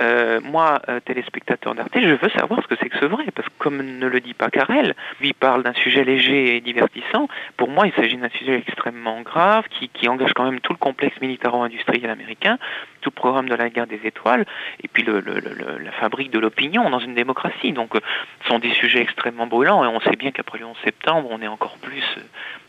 euh, 0.00 0.40
moi, 0.42 0.80
euh, 0.88 1.00
téléspectateur 1.00 1.74
d'Arte, 1.74 1.92
je 1.94 2.14
veux 2.14 2.28
savoir 2.30 2.60
ce 2.62 2.66
que 2.66 2.74
c'est 2.80 2.88
que 2.88 2.98
ce 2.98 3.04
vrai, 3.04 3.24
parce 3.34 3.48
que 3.48 3.54
comme 3.58 3.82
ne 3.82 4.06
le 4.06 4.20
dit 4.20 4.34
pas 4.34 4.50
Carrel, 4.50 4.94
lui 5.20 5.32
parle 5.32 5.62
d'un 5.62 5.74
sujet 5.74 6.04
léger 6.04 6.56
et 6.56 6.60
divertissant. 6.60 7.28
Pour 7.56 7.68
moi, 7.68 7.86
il 7.86 7.92
s'agit 7.92 8.16
d'un 8.16 8.28
sujet 8.30 8.58
extrêmement 8.58 9.20
grave 9.22 9.64
qui, 9.70 9.88
qui, 9.88 10.08
engage 10.08 10.32
quand 10.34 10.44
même 10.44 10.60
tout 10.60 10.72
le 10.72 10.78
complexe 10.78 11.20
militaro-industriel 11.20 12.10
américain, 12.10 12.58
tout 13.00 13.10
le 13.10 13.14
programme 13.14 13.48
de 13.48 13.54
la 13.54 13.70
guerre 13.70 13.86
des 13.86 14.00
étoiles, 14.04 14.44
et 14.82 14.88
puis 14.88 15.02
le, 15.02 15.20
le, 15.20 15.34
le, 15.38 15.78
la 15.78 15.92
fabrique 15.92 16.30
de 16.30 16.38
l'opinion 16.38 16.90
dans 16.90 16.98
une 16.98 17.14
démocratie. 17.14 17.72
Donc, 17.72 17.94
euh, 17.94 18.00
ce 18.42 18.48
sont 18.48 18.58
des 18.58 18.72
sujets 18.72 19.00
extrêmement 19.00 19.46
brûlants, 19.46 19.84
et 19.84 19.88
on 19.88 20.00
sait 20.00 20.16
bien 20.16 20.32
qu'après 20.32 20.58
le 20.58 20.66
11 20.66 20.76
septembre, 20.84 21.28
on 21.30 21.40
est 21.40 21.48
encore 21.48 21.76
plus 21.78 22.04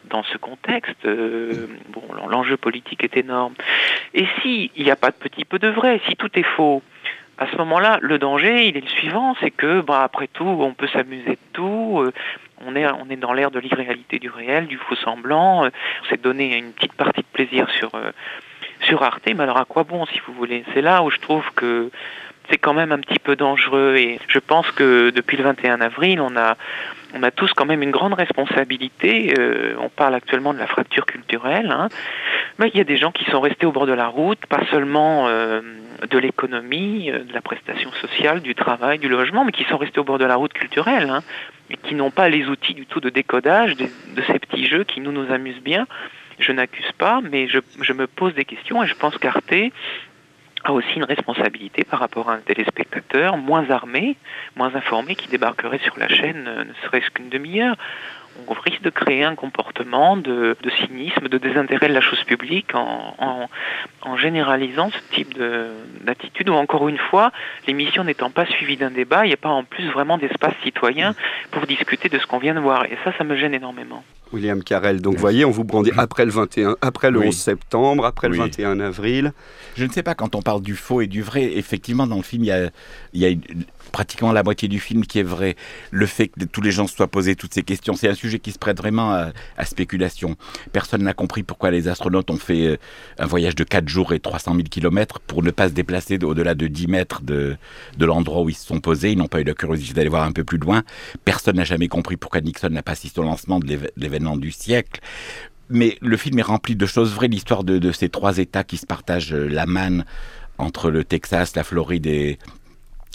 dans 0.10 0.24
ce 0.24 0.38
contexte. 0.38 1.06
Euh, 1.06 1.68
bon, 1.90 2.04
l'enjeu 2.30 2.58
politique 2.58 3.04
est 3.04 3.18
énorme. 3.18 3.54
Et 4.14 4.26
s'il 4.42 4.70
n'y 4.78 4.92
a 4.92 4.96
pas 4.96 5.12
de 5.12 5.16
petit 5.16 5.46
peu 5.46 5.60
de 5.60 5.68
vrai, 5.68 6.00
si 6.08 6.16
tout 6.16 6.30
est 6.38 6.44
faux, 6.44 6.82
à 7.38 7.48
ce 7.48 7.58
moment-là, 7.58 8.00
le 8.02 8.18
danger, 8.18 8.68
il 8.68 8.78
est 8.78 8.82
le 8.82 8.88
suivant, 8.88 9.36
c'est 9.42 9.52
que, 9.52 9.82
bah, 9.82 10.04
après 10.04 10.28
tout, 10.28 10.46
on 10.46 10.74
peut 10.74 10.88
s'amuser 10.88 11.32
de 11.32 11.38
tout. 11.54 12.00
Euh, 12.02 12.14
on 12.66 12.76
est, 12.76 12.86
on 12.88 13.10
est 13.10 13.18
dans 13.18 13.34
l'ère 13.34 13.52
de 13.52 13.60
l'irréalité 13.60 14.20
du 14.20 14.30
réel, 14.30 14.68
du 14.68 14.78
faux 14.78 14.96
semblant. 14.96 15.66
Euh, 15.66 15.70
on 16.04 16.10
s'est 16.10 16.18
donné 16.18 16.58
une 16.58 16.72
petite 16.72 16.94
partie 16.94 17.22
de 17.22 17.28
plaisir 17.34 17.70
sur, 17.72 17.94
euh, 17.96 18.12
sur 18.82 19.04
Arte, 19.04 19.28
mais 19.28 19.44
alors 19.44 19.58
à 19.58 19.66
quoi 19.66 19.84
bon, 19.84 20.06
si 20.06 20.22
vous 20.26 20.34
voulez? 20.34 20.64
C'est 20.74 20.82
là 20.82 21.04
où 21.04 21.10
je 21.10 21.20
trouve 21.20 21.46
que 21.56 21.92
c'est 22.50 22.58
quand 22.58 22.74
même 22.74 22.92
un 22.92 23.00
petit 23.00 23.20
peu 23.20 23.36
dangereux. 23.36 23.96
Et 23.98 24.20
je 24.28 24.40
pense 24.40 24.70
que 24.72 25.10
depuis 25.10 25.38
le 25.38 25.44
21 25.44 25.82
avril, 25.82 26.22
on 26.22 26.36
a, 26.36 26.58
on 27.14 27.24
a 27.24 27.32
tous 27.32 27.52
quand 27.54 27.66
même 27.66 27.82
une 27.82 27.92
grande 27.92 28.14
responsabilité. 28.14 29.34
Euh, 29.38 29.76
on 29.80 29.90
parle 29.90 30.16
actuellement 30.16 30.54
de 30.54 30.60
la 30.60 30.68
fracture 30.68 31.06
culturelle. 31.06 31.72
Hein. 31.72 31.90
Mais 32.60 32.70
il 32.74 32.78
y 32.78 32.82
a 32.82 32.86
des 32.86 32.98
gens 32.98 33.12
qui 33.12 33.26
sont 33.26 33.42
restés 33.42 33.66
au 33.66 33.72
bord 33.72 33.88
de 33.88 33.94
la 33.94 34.08
route, 34.08 34.46
pas 34.48 34.66
seulement 34.72 35.28
euh, 35.28 35.62
de 36.10 36.18
l'économie, 36.18 37.12
euh, 37.12 37.24
de 37.24 37.34
la 37.34 37.42
prestation 37.42 37.92
sociale, 37.94 38.42
du 38.42 38.56
travail, 38.56 39.00
du 39.00 39.10
logement, 39.10 39.46
mais 39.46 39.52
qui 39.52 39.64
sont 39.66 39.78
restés 39.78 40.00
au 40.00 40.04
bord 40.04 40.20
de 40.20 40.26
la 40.26 40.36
route 40.36 40.54
culturelle. 40.54 41.10
Hein, 41.10 41.22
et 41.70 41.78
qui 41.78 41.96
n'ont 41.96 42.12
pas 42.12 42.30
les 42.30 42.46
outils 42.46 42.76
du 42.76 42.86
tout 42.86 43.00
de 43.00 43.10
décodage 43.10 43.76
de, 43.76 43.86
de 43.86 44.22
ces 44.28 44.38
petits 44.38 44.68
jeux 44.68 44.84
qui 44.84 45.02
nous 45.02 45.12
nous 45.12 45.32
amusent 45.32 45.64
bien. 45.64 45.88
Je 46.38 46.52
n'accuse 46.52 46.92
pas, 46.98 47.22
mais 47.22 47.48
je, 47.48 47.60
je 47.82 47.94
me 47.94 48.08
pose 48.08 48.34
des 48.36 48.46
questions 48.46 48.84
et 48.84 48.88
je 48.88 48.94
pense 48.94 49.18
qu'Arte 49.18 49.54
a 50.66 50.72
aussi 50.72 50.96
une 50.96 51.04
responsabilité 51.04 51.84
par 51.84 52.00
rapport 52.00 52.30
à 52.30 52.34
un 52.34 52.40
téléspectateur 52.40 53.38
moins 53.38 53.70
armé, 53.70 54.18
moins 54.56 54.74
informé, 54.76 55.16
qui 55.16 55.28
débarquerait 55.28 55.80
sur 55.80 55.98
la 55.98 56.08
chaîne 56.08 56.44
ne 56.44 56.74
serait-ce 56.84 57.10
qu'une 57.12 57.30
demi-heure. 57.30 57.76
On 58.50 58.54
risque 58.54 58.82
de 58.82 58.90
créer 58.90 59.24
un 59.24 59.36
comportement 59.36 60.18
de, 60.18 60.58
de, 60.62 60.70
cynisme, 60.72 61.30
de 61.30 61.38
désintérêt 61.38 61.88
de 61.88 61.94
la 61.94 62.02
chose 62.02 62.22
publique 62.26 62.76
en, 62.76 63.16
en, 63.18 63.50
en 64.02 64.18
généralisant 64.18 64.90
ce 64.92 65.16
type 65.16 65.38
d'attitude 66.02 66.50
où, 66.50 66.54
encore 66.54 66.90
une 66.90 66.98
fois, 66.98 67.32
l'émission 67.66 68.04
n'étant 68.04 68.32
pas 68.32 68.46
suivie 68.46 68.76
d'un 68.76 68.92
débat, 68.92 69.26
il 69.26 69.30
n'y 69.30 69.34
a 69.34 69.38
pas 69.38 69.50
en 69.50 69.64
plus 69.64 69.88
vraiment 69.90 70.18
d'espace 70.18 70.54
citoyen 70.64 71.16
pour 71.52 71.66
discuter 71.66 72.10
de 72.10 72.20
ce 72.20 72.26
qu'on 72.26 72.40
vient 72.40 72.56
de 72.56 72.60
voir. 72.60 72.86
Et 72.86 72.98
ça, 73.06 73.14
ça 73.18 73.24
me 73.24 73.38
gêne 73.38 73.54
énormément. 73.54 74.04
William 74.36 74.64
Carrel. 74.64 75.02
Donc, 75.02 75.16
vous 75.16 75.20
voyez, 75.20 75.46
on 75.46 75.52
vous 75.52 75.64
brandit 75.64 75.92
après 75.98 76.26
le 76.26 76.32
21, 76.32 76.76
après 76.82 77.10
le 77.10 77.20
oui. 77.20 77.28
11 77.28 77.36
septembre, 77.36 78.06
après 78.06 78.28
oui. 78.28 78.38
le 78.38 78.44
21 78.44 78.80
avril. 78.80 79.34
Je 79.76 79.86
ne 79.86 79.92
sais 79.92 80.04
pas, 80.04 80.14
quand 80.14 80.36
on 80.36 80.42
parle 80.42 80.62
du 80.62 80.76
faux 80.76 81.02
et 81.02 81.08
du 81.08 81.22
vrai, 81.22 81.44
effectivement, 81.58 82.06
dans 82.06 82.18
le 82.18 82.24
film, 82.24 82.44
il 82.44 82.48
y 82.48 82.52
a, 82.52 82.70
il 83.14 83.22
y 83.22 83.26
a 83.26 83.30
pratiquement 83.92 84.32
la 84.32 84.44
moitié 84.44 84.68
du 84.68 84.80
film 84.80 85.06
qui 85.06 85.20
est 85.20 85.24
vrai. 85.24 85.56
Le 85.92 86.06
fait 86.06 86.28
que 86.28 86.46
tous 86.46 86.62
les 86.62 86.72
gens 86.72 86.88
se 86.88 86.96
soient 86.96 87.08
posés 87.08 87.36
toutes 87.36 87.54
ces 87.54 87.64
questions, 87.64 87.94
c'est 87.94 88.08
un 88.08 88.16
sujet 88.16 88.40
qui 88.40 88.52
se 88.52 88.60
prête 88.60 88.78
vraiment 88.78 89.12
à, 89.12 89.66
spéculation. 89.66 90.36
Personne 90.72 91.04
n'a 91.04 91.14
compris 91.14 91.44
pourquoi 91.44 91.72
les 91.72 91.88
astronautes 91.88 92.30
ont 92.30 92.38
fait 92.38 92.68
euh, 92.68 92.78
un 93.18 93.26
voyage 93.26 93.56
de 93.56 93.64
4 93.64 93.88
jours 93.88 94.14
et 94.14 94.20
300 94.20 94.54
000 94.56 94.64
km 94.70 95.20
pour 95.20 95.44
ne 95.44 95.52
pas 95.52 95.70
se 95.70 95.74
déplacer 95.74 96.20
au-delà 96.24 96.56
de 96.56 96.68
10 96.68 96.88
mètres 96.88 97.22
de, 97.24 97.58
de 97.98 98.06
l'endroit 98.06 98.42
où 98.42 98.50
ils 98.50 98.56
se 98.56 98.66
sont 98.66 98.80
posés. 98.80 99.12
Ils 99.12 99.18
n'ont 99.18 99.28
pas 99.28 99.42
eu 99.42 99.44
la 99.44 99.54
curiosité 99.54 99.94
d'aller 99.94 100.10
voir 100.10 100.24
un 100.24 100.32
peu 100.32 100.44
plus 100.44 100.58
loin. 100.58 100.84
Personne 101.24 101.56
n'a 101.56 101.64
jamais 101.64 101.88
compris 101.88 102.18
pourquoi 102.18 102.42
Nixon 102.42 102.70
n'a 102.70 102.84
pas 102.84 102.94
assisté 102.94 103.20
au 103.20 103.24
lancement 103.24 103.60
de 103.60 103.78
l'événement 103.98 104.38
du 104.38 104.52
siècle 104.52 105.02
mais 105.70 105.98
le 106.02 106.16
film 106.16 106.38
est 106.40 106.44
rempli 106.44 106.76
de 106.76 106.86
choses 106.86 107.14
vraies, 107.14 107.28
l'histoire 107.28 107.64
de, 107.64 107.80
de, 107.80 107.92
ces 107.92 108.10
trois 108.10 108.38
États 108.38 108.64
qui 108.64 108.78
se 108.78 108.86
partagent 108.86 109.34
euh, 109.34 109.48
la 109.48 109.66
manne 109.66 110.06
entre 110.58 110.92
le 110.92 111.04
Texas, 111.04 111.56
la 111.56 111.64
Floride 111.64 112.06
et, 112.06 112.38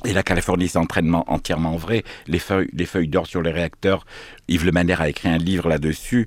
et 0.06 0.14
la 0.14 0.22
Californie, 0.22 0.68
c'est 0.68 0.78
entraînement 0.78 1.24
entièrement 1.30 1.76
vrai. 1.76 2.04
Les 2.26 2.38
feuilles, 2.38 2.70
les 2.72 2.86
feuilles 2.86 3.08
d'or 3.08 3.26
sur 3.26 3.42
les 3.42 3.50
réacteurs. 3.50 4.06
Yves 4.48 4.64
Le 4.64 4.72
Maner 4.72 4.96
a 4.98 5.10
écrit 5.10 5.28
un 5.28 5.36
livre 5.36 5.68
là-dessus. 5.68 6.26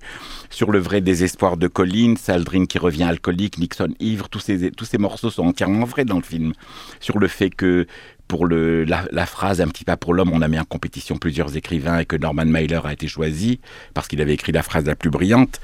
Sur 0.51 0.71
le 0.71 0.77
vrai 0.77 1.01
désespoir 1.01 1.57
de 1.57 1.67
Collins, 1.67 2.13
Aldrin 2.27 2.65
qui 2.65 2.77
revient 2.77 3.03
alcoolique, 3.03 3.57
Nixon 3.57 3.95
ivre. 3.99 4.29
Tous 4.29 4.39
ces, 4.39 4.97
morceaux 4.99 5.31
sont 5.31 5.47
entièrement 5.47 5.85
vrais 5.85 6.05
dans 6.05 6.17
le 6.17 6.23
film. 6.23 6.53
Sur 6.99 7.17
le 7.17 7.27
fait 7.27 7.49
que 7.49 7.87
pour 8.27 8.47
la, 8.47 9.05
la, 9.11 9.25
phrase 9.25 9.59
Un 9.59 9.67
petit 9.67 9.83
pas 9.83 9.97
pour 9.97 10.13
l'homme, 10.13 10.31
on 10.33 10.41
a 10.41 10.47
mis 10.47 10.59
en 10.59 10.65
compétition 10.65 11.17
plusieurs 11.17 11.57
écrivains 11.57 11.99
et 11.99 12.05
que 12.05 12.15
Norman 12.15 12.45
Mailer 12.45 12.85
a 12.85 12.93
été 12.93 13.07
choisi 13.07 13.59
parce 13.93 14.07
qu'il 14.07 14.21
avait 14.21 14.33
écrit 14.33 14.51
la 14.51 14.63
phrase 14.63 14.85
la 14.85 14.95
plus 14.95 15.09
brillante 15.09 15.59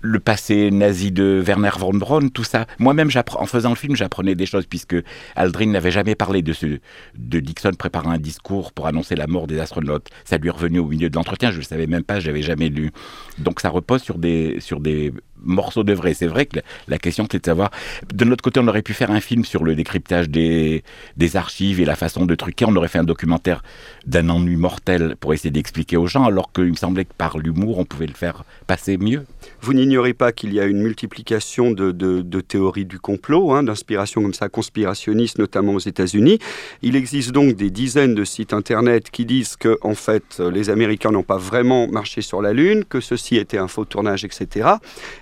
le 0.00 0.20
passé 0.20 0.70
nazi 0.70 1.10
de 1.10 1.42
Werner 1.44 1.70
von 1.78 1.94
Braun, 1.94 2.28
tout 2.28 2.44
ça. 2.44 2.66
Moi-même, 2.78 3.10
en 3.34 3.46
faisant 3.46 3.70
le 3.70 3.76
film, 3.76 3.96
j'apprenais 3.96 4.34
des 4.34 4.46
choses 4.46 4.66
puisque 4.66 4.96
Aldrin 5.34 5.66
n'avait 5.66 5.90
jamais 5.90 6.14
parlé 6.14 6.42
de 6.42 6.52
ce 6.52 6.78
de 7.16 7.40
Dixon 7.40 7.72
préparant 7.76 8.10
un 8.10 8.18
discours 8.18 8.72
pour 8.72 8.86
annoncer 8.86 9.16
la 9.16 9.26
mort 9.26 9.46
des 9.46 9.58
astronautes. 9.58 10.08
Ça 10.24 10.38
lui 10.38 10.48
est 10.48 10.52
revenu 10.52 10.78
au 10.78 10.86
milieu 10.86 11.10
de 11.10 11.16
l'entretien. 11.16 11.50
Je 11.50 11.58
ne 11.58 11.62
savais 11.62 11.86
même 11.86 12.04
pas, 12.04 12.20
j'avais 12.20 12.42
jamais 12.42 12.68
lu. 12.68 12.92
Donc 13.38 13.60
ça 13.60 13.68
repose 13.68 14.02
sur 14.02 14.18
des 14.18 14.60
sur 14.60 14.80
des 14.80 15.12
morceaux 15.42 15.84
de 15.84 15.92
vrai. 15.92 16.14
C'est 16.14 16.26
vrai 16.26 16.46
que 16.46 16.58
la, 16.88 16.98
question 16.98 17.26
c'est 17.30 17.40
de 17.40 17.46
savoir. 17.46 17.70
De 18.12 18.24
notre 18.24 18.42
côté, 18.42 18.60
on 18.60 18.68
aurait 18.68 18.82
pu 18.82 18.94
faire 18.94 19.10
un 19.10 19.20
film 19.20 19.44
sur 19.44 19.64
le 19.64 19.74
décryptage 19.74 20.28
des 20.28 20.82
des 21.16 21.36
archives 21.36 21.80
et 21.80 21.84
la 21.84 21.96
façon 21.96 22.26
de 22.26 22.34
truquer. 22.34 22.64
On 22.66 22.76
aurait 22.76 22.88
fait 22.88 22.98
un 22.98 23.04
documentaire 23.04 23.62
d'un 24.06 24.28
ennui 24.28 24.56
mortel 24.56 25.16
pour 25.20 25.34
essayer 25.34 25.50
d'expliquer 25.50 25.96
aux 25.96 26.06
gens, 26.06 26.24
alors 26.24 26.52
qu'il 26.52 26.64
me 26.70 26.74
semblait 26.74 27.04
que 27.04 27.14
par 27.16 27.38
l'humour, 27.38 27.78
on 27.78 27.84
pouvait 27.84 28.06
le 28.06 28.14
faire 28.14 28.44
passer 28.66 28.96
mieux. 28.96 29.24
Vous 29.60 29.74
n'ignorez 29.74 30.14
pas 30.14 30.32
qu'il 30.32 30.52
y 30.52 30.60
a 30.60 30.64
une 30.64 30.80
multiplication 30.80 31.70
de, 31.70 31.92
de, 31.92 32.22
de 32.22 32.40
théories 32.40 32.84
du 32.84 32.98
complot, 32.98 33.52
hein, 33.52 33.62
d'inspiration 33.62 34.22
comme 34.22 34.34
ça 34.34 34.48
conspirationniste, 34.48 35.38
notamment 35.38 35.74
aux 35.74 35.80
États-Unis. 35.80 36.38
Il 36.82 36.96
existe 36.96 37.32
donc 37.32 37.56
des 37.56 37.70
dizaines 37.70 38.14
de 38.14 38.24
sites 38.24 38.52
internet 38.52 39.10
qui 39.10 39.24
disent 39.24 39.56
que, 39.56 39.78
en 39.82 39.94
fait, 39.94 40.40
les 40.40 40.70
Américains 40.70 41.10
n'ont 41.10 41.22
pas 41.22 41.38
vraiment 41.38 41.88
marché 41.88 42.22
sur 42.22 42.42
la 42.42 42.52
Lune, 42.52 42.84
que 42.84 43.00
ceci 43.00 43.36
était 43.36 43.58
un 43.58 43.68
faux 43.68 43.84
tournage, 43.84 44.24
etc. 44.24 44.68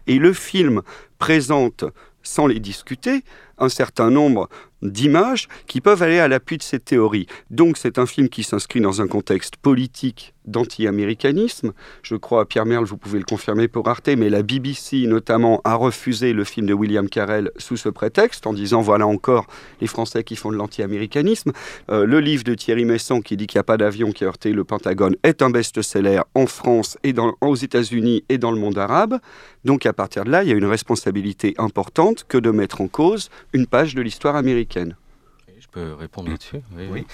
Et 0.07 0.19
le 0.19 0.33
film 0.33 0.83
présente, 1.19 1.85
sans 2.23 2.47
les 2.47 2.61
discuter, 2.61 3.23
un 3.59 3.69
certain 3.69 4.11
nombre 4.11 4.49
d'images 4.85 5.49
qui 5.67 5.81
peuvent 5.81 6.03
aller 6.03 6.19
à 6.19 6.29
l'appui 6.29 6.59
de 6.59 6.63
cette 6.63 6.85
théorie. 6.85 7.27
Donc 7.51 7.77
c'est 7.77 7.99
un 7.99 8.07
film 8.07 8.29
qui 8.29 8.45
s'inscrit 8.45 8.81
dans 8.81 9.01
un 9.01 9.09
contexte 9.09 9.57
politique 9.57 10.35
d'anti-américanisme. 10.47 11.73
Je 12.03 12.17
crois, 12.17 12.47
Pierre 12.47 12.67
Merle, 12.67 12.85
vous 12.85 12.99
pouvez 12.99 13.19
le 13.19 13.25
confirmer 13.25 13.67
pour 13.67 13.89
Arte, 13.89 14.09
mais 14.09 14.29
la 14.29 14.43
BBC 14.43 15.07
notamment 15.07 15.61
a 15.65 15.75
refusé 15.75 16.33
le 16.33 16.45
film 16.45 16.67
de 16.67 16.75
William 16.75 17.09
Carell 17.09 17.51
sous 17.57 17.77
ce 17.77 17.89
prétexte, 17.89 18.47
en 18.47 18.53
disant 18.53 18.83
voilà 18.83 19.07
encore 19.07 19.47
les 19.81 19.87
Français 19.87 20.23
qui 20.23 20.37
font 20.37 20.53
de 20.53 20.57
l'anti-américanisme. 20.57 21.53
Euh, 21.91 22.05
le 22.05 22.21
livre 22.21 22.45
de 22.45 22.55
Thierry 22.55 22.85
Messant 22.85 23.21
qui 23.21 23.37
dit 23.37 23.47
qu'il 23.47 23.59
n'y 23.59 23.61
a 23.61 23.65
pas 23.65 23.79
d'avion 23.79 24.13
qui 24.13 24.25
a 24.25 24.27
heurté 24.27 24.53
le 24.53 24.65
Pentagone 24.65 25.17
est 25.23 25.41
un 25.41 25.51
best-seller 25.51 26.21
en 26.35 26.47
France 26.47 26.99
et 27.03 27.15
aux 27.41 27.57
États-Unis 27.57 28.25
et 28.29 28.39
dans 28.39 28.51
le 28.51 28.59
monde 28.59 28.79
arabe. 28.79 29.19
Donc 29.65 29.87
à 29.87 29.95
partir 29.95 30.25
de 30.25 30.31
là, 30.31 30.43
il 30.43 30.51
y 30.51 30.53
a 30.53 30.57
une 30.57 30.67
responsabilité 30.67 31.55
importante 31.57 32.27
que 32.29 32.37
de 32.37 32.51
mettre 32.51 32.83
en 32.83 32.89
cause 32.89 33.31
une 33.55 33.67
page 33.67 33.95
de 33.95 34.03
l'histoire 34.03 34.37
américaine 34.37 34.74
Je 34.75 35.67
peux 35.71 35.95
répondre 35.95 36.31
là-dessus 36.31 36.61
oui, 36.77 36.85
oui. 36.91 37.07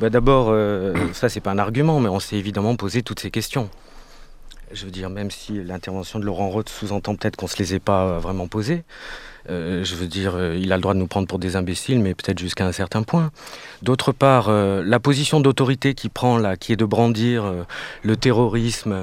Bah 0.00 0.10
D'abord, 0.10 0.48
euh, 0.50 0.94
ça 1.12 1.28
c'est 1.28 1.40
pas 1.40 1.50
un 1.50 1.58
argument, 1.58 2.00
mais 2.00 2.08
on 2.08 2.20
s'est 2.20 2.36
évidemment 2.36 2.76
posé 2.76 3.02
toutes 3.02 3.20
ces 3.20 3.30
questions. 3.30 3.68
Je 4.72 4.84
veux 4.84 4.90
dire, 4.90 5.08
même 5.08 5.30
si 5.30 5.62
l'intervention 5.64 6.18
de 6.18 6.24
Laurent 6.24 6.50
Roth 6.50 6.68
sous-entend 6.68 7.16
peut-être 7.16 7.36
qu'on 7.36 7.46
ne 7.46 7.50
se 7.50 7.58
les 7.58 7.74
ait 7.74 7.80
pas 7.80 8.18
vraiment 8.18 8.48
posées, 8.48 8.84
euh, 9.50 9.82
je 9.82 9.94
veux 9.94 10.06
dire, 10.06 10.34
euh, 10.34 10.58
il 10.60 10.72
a 10.72 10.76
le 10.76 10.82
droit 10.82 10.94
de 10.94 10.98
nous 10.98 11.06
prendre 11.06 11.26
pour 11.26 11.38
des 11.38 11.56
imbéciles, 11.56 12.00
mais 12.00 12.14
peut-être 12.14 12.38
jusqu'à 12.38 12.66
un 12.66 12.72
certain 12.72 13.02
point. 13.02 13.30
D'autre 13.82 14.12
part, 14.12 14.48
euh, 14.48 14.82
la 14.84 15.00
position 15.00 15.40
d'autorité 15.40 15.94
qui 15.94 16.08
prend 16.08 16.36
là, 16.36 16.56
qui 16.56 16.72
est 16.72 16.76
de 16.76 16.84
brandir 16.84 17.44
euh, 17.44 17.62
le 18.02 18.16
terrorisme, 18.16 18.94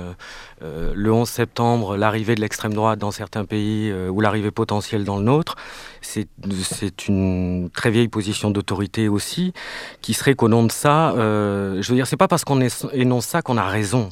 euh, 0.62 0.94
le 0.96 1.12
11 1.12 1.28
septembre, 1.28 1.98
l'arrivée 1.98 2.36
de 2.36 2.42
l'extrême 2.42 2.74
droite 2.74 2.98
dans 2.98 3.12
certains 3.12 3.44
pays 3.44 3.90
euh, 3.92 4.10
ou 4.10 4.22
l'arrivée 4.22 4.52
potentielle 4.52 5.04
dans 5.04 5.18
le 5.18 5.24
nôtre, 5.24 5.56
c'est 6.02 7.08
une 7.08 7.70
très 7.74 7.90
vieille 7.90 8.08
position 8.08 8.52
d'autorité 8.52 9.10
aussi, 9.10 9.54
qui 10.02 10.14
serait 10.14 10.36
qu'au 10.36 10.48
nom 10.48 10.64
de 10.64 10.72
ça, 10.72 11.12
euh, 11.12 11.82
je 11.82 11.90
veux 11.90 11.96
dire, 11.96 12.06
c'est 12.06 12.16
pas 12.16 12.28
parce 12.28 12.46
qu'on 12.46 12.62
énonce 12.94 13.26
ça 13.26 13.42
qu'on 13.42 13.58
a 13.58 13.68
raison. 13.68 14.10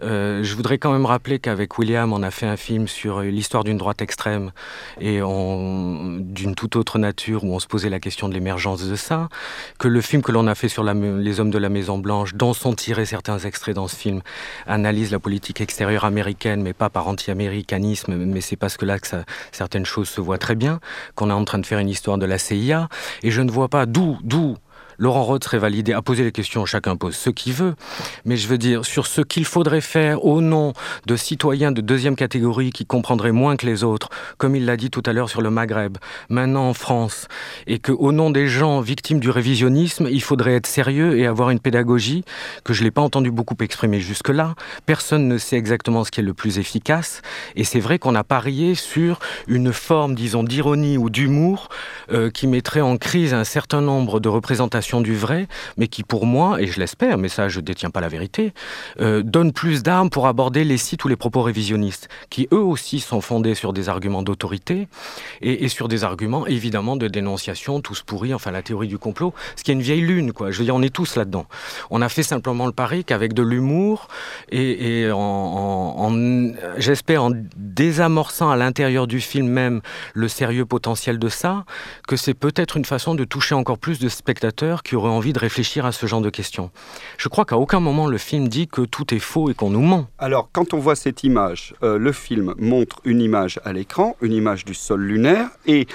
Je 0.00 0.54
voudrais 0.54 0.78
quand 0.78 0.92
même 0.92 1.06
rappeler 1.06 1.38
qu'avec 1.38 1.78
William, 1.78 2.12
on 2.12 2.22
a 2.22 2.30
fait 2.32 2.46
un 2.46 2.56
film 2.56 2.88
sur 2.88 3.20
l'histoire 3.20 3.62
d'une 3.62 3.78
droite 3.78 4.02
extrême 4.02 4.50
et 5.00 5.20
d'une 5.20 6.54
toute 6.56 6.74
autre 6.74 6.98
nature 6.98 7.44
où 7.44 7.54
on 7.54 7.60
se 7.60 7.68
posait 7.68 7.88
la 7.88 8.00
question 8.00 8.28
de 8.28 8.34
l'émergence 8.34 8.84
de 8.84 8.96
ça, 8.96 9.28
que 9.78 9.86
le 9.86 10.00
film 10.00 10.22
que 10.22 10.32
l'on 10.32 10.48
a 10.48 10.54
fait 10.56 10.68
sur 10.68 10.82
les 10.82 11.40
hommes 11.40 11.50
de 11.50 11.58
la 11.58 11.68
Maison 11.68 11.98
Blanche, 11.98 12.34
dont 12.34 12.52
sont 12.52 12.74
tirés 12.74 13.06
certains 13.06 13.38
extraits 13.38 13.76
dans 13.76 13.86
ce 13.86 13.96
film, 13.96 14.22
analyse 14.66 15.12
la 15.12 15.20
politique 15.20 15.60
extérieure 15.78 16.06
américaine, 16.06 16.60
mais 16.60 16.72
pas 16.72 16.90
par 16.90 17.06
anti-américanisme, 17.06 18.16
mais 18.16 18.40
c'est 18.40 18.56
parce 18.56 18.76
que 18.76 18.84
là 18.84 18.98
que 18.98 19.06
certaines 19.52 19.86
choses 19.86 20.08
se 20.08 20.20
voient 20.20 20.36
très 20.36 20.56
bien, 20.56 20.80
qu'on 21.14 21.30
est 21.30 21.32
en 21.32 21.44
train 21.44 21.60
de 21.60 21.66
faire 21.66 21.78
une 21.78 21.88
histoire 21.88 22.18
de 22.18 22.26
la 22.26 22.36
CIA, 22.36 22.88
et 23.22 23.30
je 23.30 23.40
ne 23.42 23.50
vois 23.52 23.68
pas 23.68 23.86
d'où, 23.86 24.18
d'où 24.24 24.56
Laurent 25.00 25.22
Roth 25.22 25.44
serait 25.44 25.58
validé 25.58 25.92
à 25.92 26.02
poser 26.02 26.24
les 26.24 26.32
questions, 26.32 26.66
chacun 26.66 26.96
pose 26.96 27.14
ce 27.14 27.30
qu'il 27.30 27.52
veut, 27.52 27.76
mais 28.24 28.36
je 28.36 28.48
veux 28.48 28.58
dire, 28.58 28.84
sur 28.84 29.06
ce 29.06 29.20
qu'il 29.20 29.44
faudrait 29.44 29.80
faire 29.80 30.24
au 30.24 30.40
nom 30.40 30.72
de 31.06 31.14
citoyens 31.14 31.70
de 31.70 31.80
deuxième 31.80 32.16
catégorie 32.16 32.72
qui 32.72 32.84
comprendraient 32.84 33.30
moins 33.30 33.56
que 33.56 33.64
les 33.64 33.84
autres, 33.84 34.08
comme 34.38 34.56
il 34.56 34.66
l'a 34.66 34.76
dit 34.76 34.90
tout 34.90 35.04
à 35.06 35.12
l'heure 35.12 35.30
sur 35.30 35.40
le 35.40 35.50
Maghreb, 35.50 35.98
maintenant 36.30 36.68
en 36.68 36.74
France, 36.74 37.28
et 37.68 37.78
que 37.78 37.92
au 37.92 38.10
nom 38.10 38.30
des 38.30 38.48
gens 38.48 38.80
victimes 38.80 39.20
du 39.20 39.30
révisionnisme, 39.30 40.08
il 40.10 40.20
faudrait 40.20 40.54
être 40.54 40.66
sérieux 40.66 41.16
et 41.16 41.26
avoir 41.26 41.50
une 41.50 41.60
pédagogie 41.60 42.24
que 42.64 42.72
je 42.72 42.82
n'ai 42.82 42.90
pas 42.90 43.02
entendu 43.02 43.30
beaucoup 43.30 43.54
exprimer 43.60 44.00
jusque-là. 44.00 44.56
Personne 44.84 45.28
ne 45.28 45.38
sait 45.38 45.56
exactement 45.56 46.02
ce 46.02 46.10
qui 46.10 46.18
est 46.18 46.24
le 46.24 46.34
plus 46.34 46.58
efficace, 46.58 47.22
et 47.54 47.62
c'est 47.62 47.78
vrai 47.78 48.00
qu'on 48.00 48.16
a 48.16 48.24
parié 48.24 48.74
sur 48.74 49.20
une 49.46 49.72
forme, 49.72 50.16
disons, 50.16 50.42
d'ironie 50.42 50.98
ou 50.98 51.08
d'humour 51.08 51.68
euh, 52.10 52.30
qui 52.30 52.48
mettrait 52.48 52.80
en 52.80 52.96
crise 52.96 53.32
un 53.32 53.44
certain 53.44 53.80
nombre 53.80 54.18
de 54.18 54.28
représentations 54.28 54.87
du 54.96 55.14
vrai, 55.14 55.46
mais 55.76 55.88
qui 55.88 56.02
pour 56.02 56.26
moi, 56.26 56.60
et 56.60 56.66
je 56.66 56.80
l'espère, 56.80 57.18
mais 57.18 57.28
ça 57.28 57.48
je 57.48 57.60
détiens 57.60 57.90
pas 57.90 58.00
la 58.00 58.08
vérité, 58.08 58.52
euh, 59.00 59.22
donne 59.22 59.52
plus 59.52 59.82
d'armes 59.82 60.10
pour 60.10 60.26
aborder 60.26 60.64
les 60.64 60.78
sites 60.78 61.04
ou 61.04 61.08
les 61.08 61.16
propos 61.16 61.42
révisionnistes, 61.42 62.08
qui 62.30 62.48
eux 62.52 62.60
aussi 62.60 63.00
sont 63.00 63.20
fondés 63.20 63.54
sur 63.54 63.72
des 63.72 63.88
arguments 63.88 64.22
d'autorité 64.22 64.88
et, 65.42 65.68
sur 65.68 65.88
des 65.88 66.04
arguments 66.04 66.46
évidemment 66.46 66.96
de 66.96 67.08
dénonciation, 67.08 67.80
tous 67.80 68.02
pourris, 68.02 68.32
enfin 68.32 68.50
la 68.50 68.62
théorie 68.62 68.88
du 68.88 68.98
complot, 68.98 69.34
ce 69.56 69.62
qui 69.62 69.70
est 69.70 69.74
une 69.74 69.82
vieille 69.82 70.00
lune, 70.00 70.32
quoi. 70.32 70.50
Je 70.50 70.58
veux 70.58 70.64
dire, 70.64 70.74
on 70.74 70.82
est 70.82 70.94
tous 70.94 71.16
là-dedans. 71.16 71.46
On 71.90 72.00
a 72.00 72.08
fait 72.08 72.22
simplement 72.22 72.66
le 72.66 72.72
pari 72.72 73.04
qu'avec 73.04 73.34
de 73.34 73.42
l'humour 73.42 74.08
et, 74.50 75.08
en 75.12 76.10
j'espère 76.78 77.24
en 77.24 77.32
désamorçant 77.56 78.50
à 78.50 78.56
l'intérieur 78.56 79.06
du 79.06 79.20
film 79.20 79.48
même 79.48 79.80
le 80.14 80.28
sérieux 80.28 80.64
potentiel 80.64 81.18
de 81.18 81.28
ça, 81.28 81.64
que 82.06 82.16
c'est 82.16 82.34
peut-être 82.34 82.76
une 82.76 82.84
façon 82.84 83.14
de 83.14 83.24
toucher 83.24 83.54
encore 83.54 83.78
plus 83.78 83.98
de 83.98 84.08
spectateurs 84.08 84.77
qui 84.82 84.96
auraient 84.96 85.10
envie 85.10 85.32
de 85.32 85.38
réfléchir 85.38 85.86
à 85.86 85.92
ce 85.92 86.06
genre 86.06 86.20
de 86.20 86.30
questions. 86.30 86.70
Je 87.16 87.28
crois 87.28 87.44
qu'à 87.44 87.56
aucun 87.58 87.80
moment 87.80 88.06
le 88.06 88.18
film 88.18 88.48
dit 88.48 88.68
que 88.68 88.82
tout 88.82 89.14
est 89.14 89.18
faux 89.18 89.50
et 89.50 89.54
qu'on 89.54 89.70
nous 89.70 89.82
ment. 89.82 90.08
Alors, 90.18 90.48
quand 90.52 90.74
on 90.74 90.78
voit 90.78 90.96
cette 90.96 91.24
image, 91.24 91.74
euh, 91.82 91.98
le 91.98 92.12
film 92.12 92.54
montre 92.58 93.00
une 93.04 93.20
image 93.20 93.60
à 93.64 93.72
l'écran, 93.72 94.16
une 94.22 94.32
image 94.32 94.64
du 94.64 94.74
sol 94.74 95.02
lunaire, 95.02 95.48
et 95.66 95.86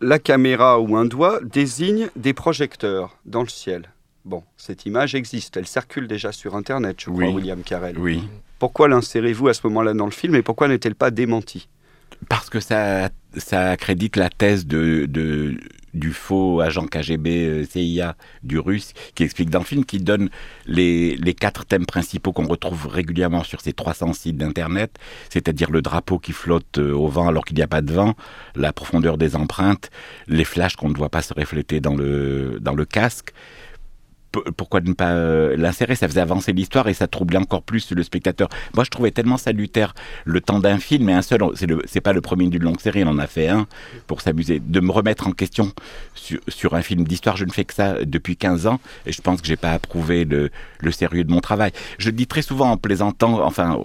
la 0.00 0.18
caméra 0.18 0.80
ou 0.80 0.96
un 0.96 1.04
doigt 1.04 1.38
désigne 1.42 2.08
des 2.16 2.32
projecteurs 2.32 3.16
dans 3.24 3.42
le 3.42 3.48
ciel. 3.48 3.90
Bon, 4.24 4.44
cette 4.56 4.86
image 4.86 5.14
existe, 5.14 5.56
elle 5.56 5.66
circule 5.66 6.06
déjà 6.06 6.32
sur 6.32 6.54
Internet, 6.54 6.96
je 7.00 7.10
crois, 7.10 7.24
Oui. 7.24 7.32
William 7.34 7.62
Carell. 7.62 7.98
Oui. 7.98 8.22
Pourquoi 8.58 8.86
l'insérez-vous 8.88 9.48
à 9.48 9.54
ce 9.54 9.60
moment-là 9.66 9.94
dans 9.94 10.04
le 10.04 10.12
film 10.12 10.36
et 10.36 10.42
pourquoi 10.42 10.68
n'est-elle 10.68 10.94
pas 10.94 11.10
démentie? 11.10 11.68
Parce 12.28 12.50
que 12.50 12.60
ça, 12.60 13.10
ça 13.36 13.70
accrédite 13.70 14.16
la 14.16 14.30
thèse 14.30 14.66
de, 14.66 15.06
du 15.94 16.12
faux 16.12 16.60
agent 16.60 16.86
KGB 16.86 17.46
euh, 17.46 17.64
CIA 17.64 18.16
du 18.42 18.58
russe 18.58 18.92
qui 19.14 19.24
explique 19.24 19.50
dans 19.50 19.58
le 19.58 19.64
film, 19.64 19.84
qui 19.84 19.98
donne 19.98 20.30
les, 20.66 21.16
les 21.16 21.34
quatre 21.34 21.64
thèmes 21.64 21.86
principaux 21.86 22.32
qu'on 22.32 22.46
retrouve 22.46 22.86
régulièrement 22.86 23.44
sur 23.44 23.60
ces 23.60 23.72
300 23.72 24.12
sites 24.12 24.36
d'internet, 24.36 24.98
c'est-à-dire 25.30 25.70
le 25.70 25.82
drapeau 25.82 26.18
qui 26.18 26.32
flotte 26.32 26.78
euh, 26.78 26.92
au 26.92 27.08
vent 27.08 27.28
alors 27.28 27.44
qu'il 27.44 27.56
n'y 27.56 27.62
a 27.62 27.68
pas 27.68 27.82
de 27.82 27.92
vent, 27.92 28.14
la 28.54 28.72
profondeur 28.72 29.18
des 29.18 29.36
empreintes, 29.36 29.90
les 30.28 30.44
flashs 30.44 30.76
qu'on 30.76 30.88
ne 30.88 30.96
voit 30.96 31.10
pas 31.10 31.22
se 31.22 31.34
refléter 31.34 31.80
dans 31.80 31.94
le, 31.94 32.58
dans 32.60 32.74
le 32.74 32.84
casque. 32.84 33.32
Pourquoi 34.56 34.80
ne 34.80 34.92
pas 34.92 35.10
euh, 35.10 35.56
l'insérer? 35.56 35.94
Ça 35.94 36.08
faisait 36.08 36.20
avancer 36.20 36.52
l'histoire 36.52 36.88
et 36.88 36.94
ça 36.94 37.06
troublait 37.06 37.38
encore 37.38 37.62
plus 37.62 37.92
le 37.92 38.02
spectateur. 38.02 38.48
Moi, 38.74 38.84
je 38.84 38.90
trouvais 38.90 39.10
tellement 39.10 39.36
salutaire 39.36 39.94
le 40.24 40.40
temps 40.40 40.58
d'un 40.58 40.78
film 40.78 41.08
et 41.08 41.12
un 41.12 41.22
seul. 41.22 41.40
C'est 41.86 42.00
pas 42.00 42.12
le 42.12 42.20
premier 42.20 42.48
d'une 42.48 42.62
longue 42.62 42.80
série, 42.80 43.04
on 43.04 43.08
en 43.08 43.18
a 43.18 43.26
fait 43.26 43.48
un 43.48 43.66
pour 44.06 44.20
s'amuser. 44.20 44.60
De 44.60 44.80
me 44.80 44.90
remettre 44.90 45.26
en 45.26 45.32
question 45.32 45.72
sur, 46.14 46.74
un 46.74 46.82
film 46.82 47.04
d'histoire, 47.04 47.36
je 47.36 47.44
ne 47.44 47.50
fais 47.50 47.64
que 47.64 47.74
ça 47.74 48.04
depuis 48.04 48.36
15 48.36 48.66
ans 48.66 48.80
et 49.06 49.12
je 49.12 49.20
pense 49.20 49.40
que 49.40 49.46
j'ai 49.46 49.56
pas 49.56 49.72
approuvé 49.72 50.24
le, 50.24 50.50
sérieux 50.92 51.24
de 51.24 51.30
mon 51.30 51.40
travail. 51.40 51.72
Je 51.98 52.10
dis 52.10 52.26
très 52.26 52.42
souvent 52.42 52.70
en 52.70 52.76
plaisantant, 52.76 53.44
enfin. 53.44 53.78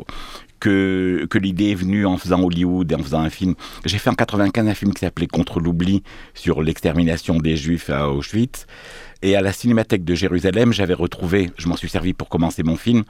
Que, 0.60 1.28
que 1.30 1.38
l'idée 1.38 1.70
est 1.70 1.76
venue 1.76 2.08
en 2.08 2.18
faisant 2.18 2.42
Hollywood 2.42 2.92
et 2.92 2.96
en 2.96 3.04
faisant 3.04 3.20
un 3.20 3.30
film. 3.30 3.54
J'ai 3.86 4.00
fait 4.00 4.10
en 4.10 4.16
95 4.16 4.68
un 4.68 4.74
film 4.74 4.92
qui 4.92 5.02
s'appelait 5.02 5.28
Contre 5.28 5.60
l'oubli 5.60 6.02
sur 6.34 6.64
l'extermination 6.64 7.38
des 7.38 7.56
Juifs 7.56 7.92
à 7.92 8.10
Auschwitz. 8.10 8.66
Et 9.22 9.36
à 9.36 9.42
la 9.42 9.52
Cinémathèque 9.52 10.04
de 10.04 10.16
Jérusalem, 10.16 10.74
j'avais 10.74 10.94
retrouvé, 10.94 11.52
je 11.58 11.68
m'en 11.68 11.76
suis 11.76 11.90
servi 11.90 12.14
pour 12.14 12.30
commencer 12.30 12.64
mon 12.64 12.76
film, 12.76 13.04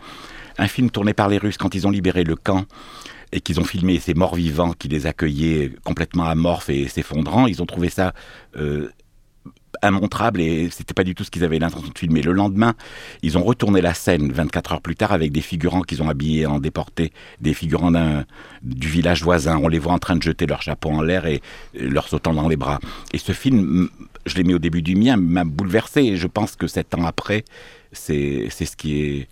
un 0.58 0.68
film 0.68 0.90
tourné 0.90 1.14
par 1.14 1.28
les 1.30 1.38
Russes 1.38 1.58
quand 1.58 1.76
ils 1.76 1.86
ont 1.88 1.92
libéré 1.92 2.24
le 2.24 2.36
camp 2.36 2.66
et 3.32 3.42
qu'ils 3.42 3.60
ont 3.60 3.66
filmé 3.66 4.00
ces 4.00 4.14
morts 4.14 4.36
vivants 4.36 4.74
qui 4.74 4.88
les 4.88 5.06
accueillaient 5.06 5.72
complètement 5.84 6.26
amorphes 6.26 6.70
et 6.70 6.88
s'effondrant. 6.88 7.48
Ils 7.48 7.62
ont 7.62 7.66
trouvé 7.66 7.90
ça 7.90 8.14
euh, 8.56 8.90
immontrable 9.84 10.42
et 10.42 10.70
c'était 10.72 10.94
pas 10.94 11.04
du 11.04 11.14
tout 11.14 11.24
ce 11.24 11.32
qu'ils 11.32 11.44
avaient 11.44 11.60
l'intention 11.60 11.92
de 11.94 11.98
filmer. 11.98 12.22
Le 12.22 12.32
lendemain, 12.32 12.74
ils 13.22 13.38
ont 13.38 13.44
retourné 13.44 13.82
la 13.82 13.94
scène 13.94 14.32
24 14.32 14.74
heures 14.74 14.82
plus 14.82 14.96
tard 14.96 15.12
avec 15.12 15.32
des 15.32 15.42
figurants 15.42 15.82
qu'ils 15.82 16.02
ont 16.02 16.10
habillés 16.10 16.46
en 16.46 16.60
déportés, 16.60 17.12
des 17.42 17.54
figurants 17.54 17.92
du 18.64 18.88
village 18.88 19.24
voisin. 19.24 19.58
On 19.62 19.68
les 19.68 19.80
voit 19.80 19.94
en 19.94 20.00
train 20.00 20.16
de 20.16 20.24
jeter 20.24 20.46
leur 20.46 20.62
chapeau 20.62 20.90
en 20.90 21.02
l'air 21.02 21.26
et 21.26 21.42
euh, 21.80 21.90
leur 21.90 22.08
sautant 22.08 22.34
dans 22.34 22.48
les 22.48 22.58
bras. 22.58 22.80
Et 23.14 23.18
ce 23.18 23.34
film, 23.34 23.90
je 24.28 24.36
l'ai 24.36 24.44
mis 24.44 24.54
au 24.54 24.60
début 24.60 24.82
du 24.82 24.96
mien, 24.96 25.18
m'a 25.18 25.44
bouleversé 25.44 26.02
et 26.02 26.18
je 26.18 26.28
pense 26.28 26.56
que 26.56 26.68
sept 26.68 26.94
ans 26.96 27.06
après, 27.06 27.46
c'est 27.92 28.50
ce 28.50 28.76
qui 28.76 29.02
est 29.02 29.28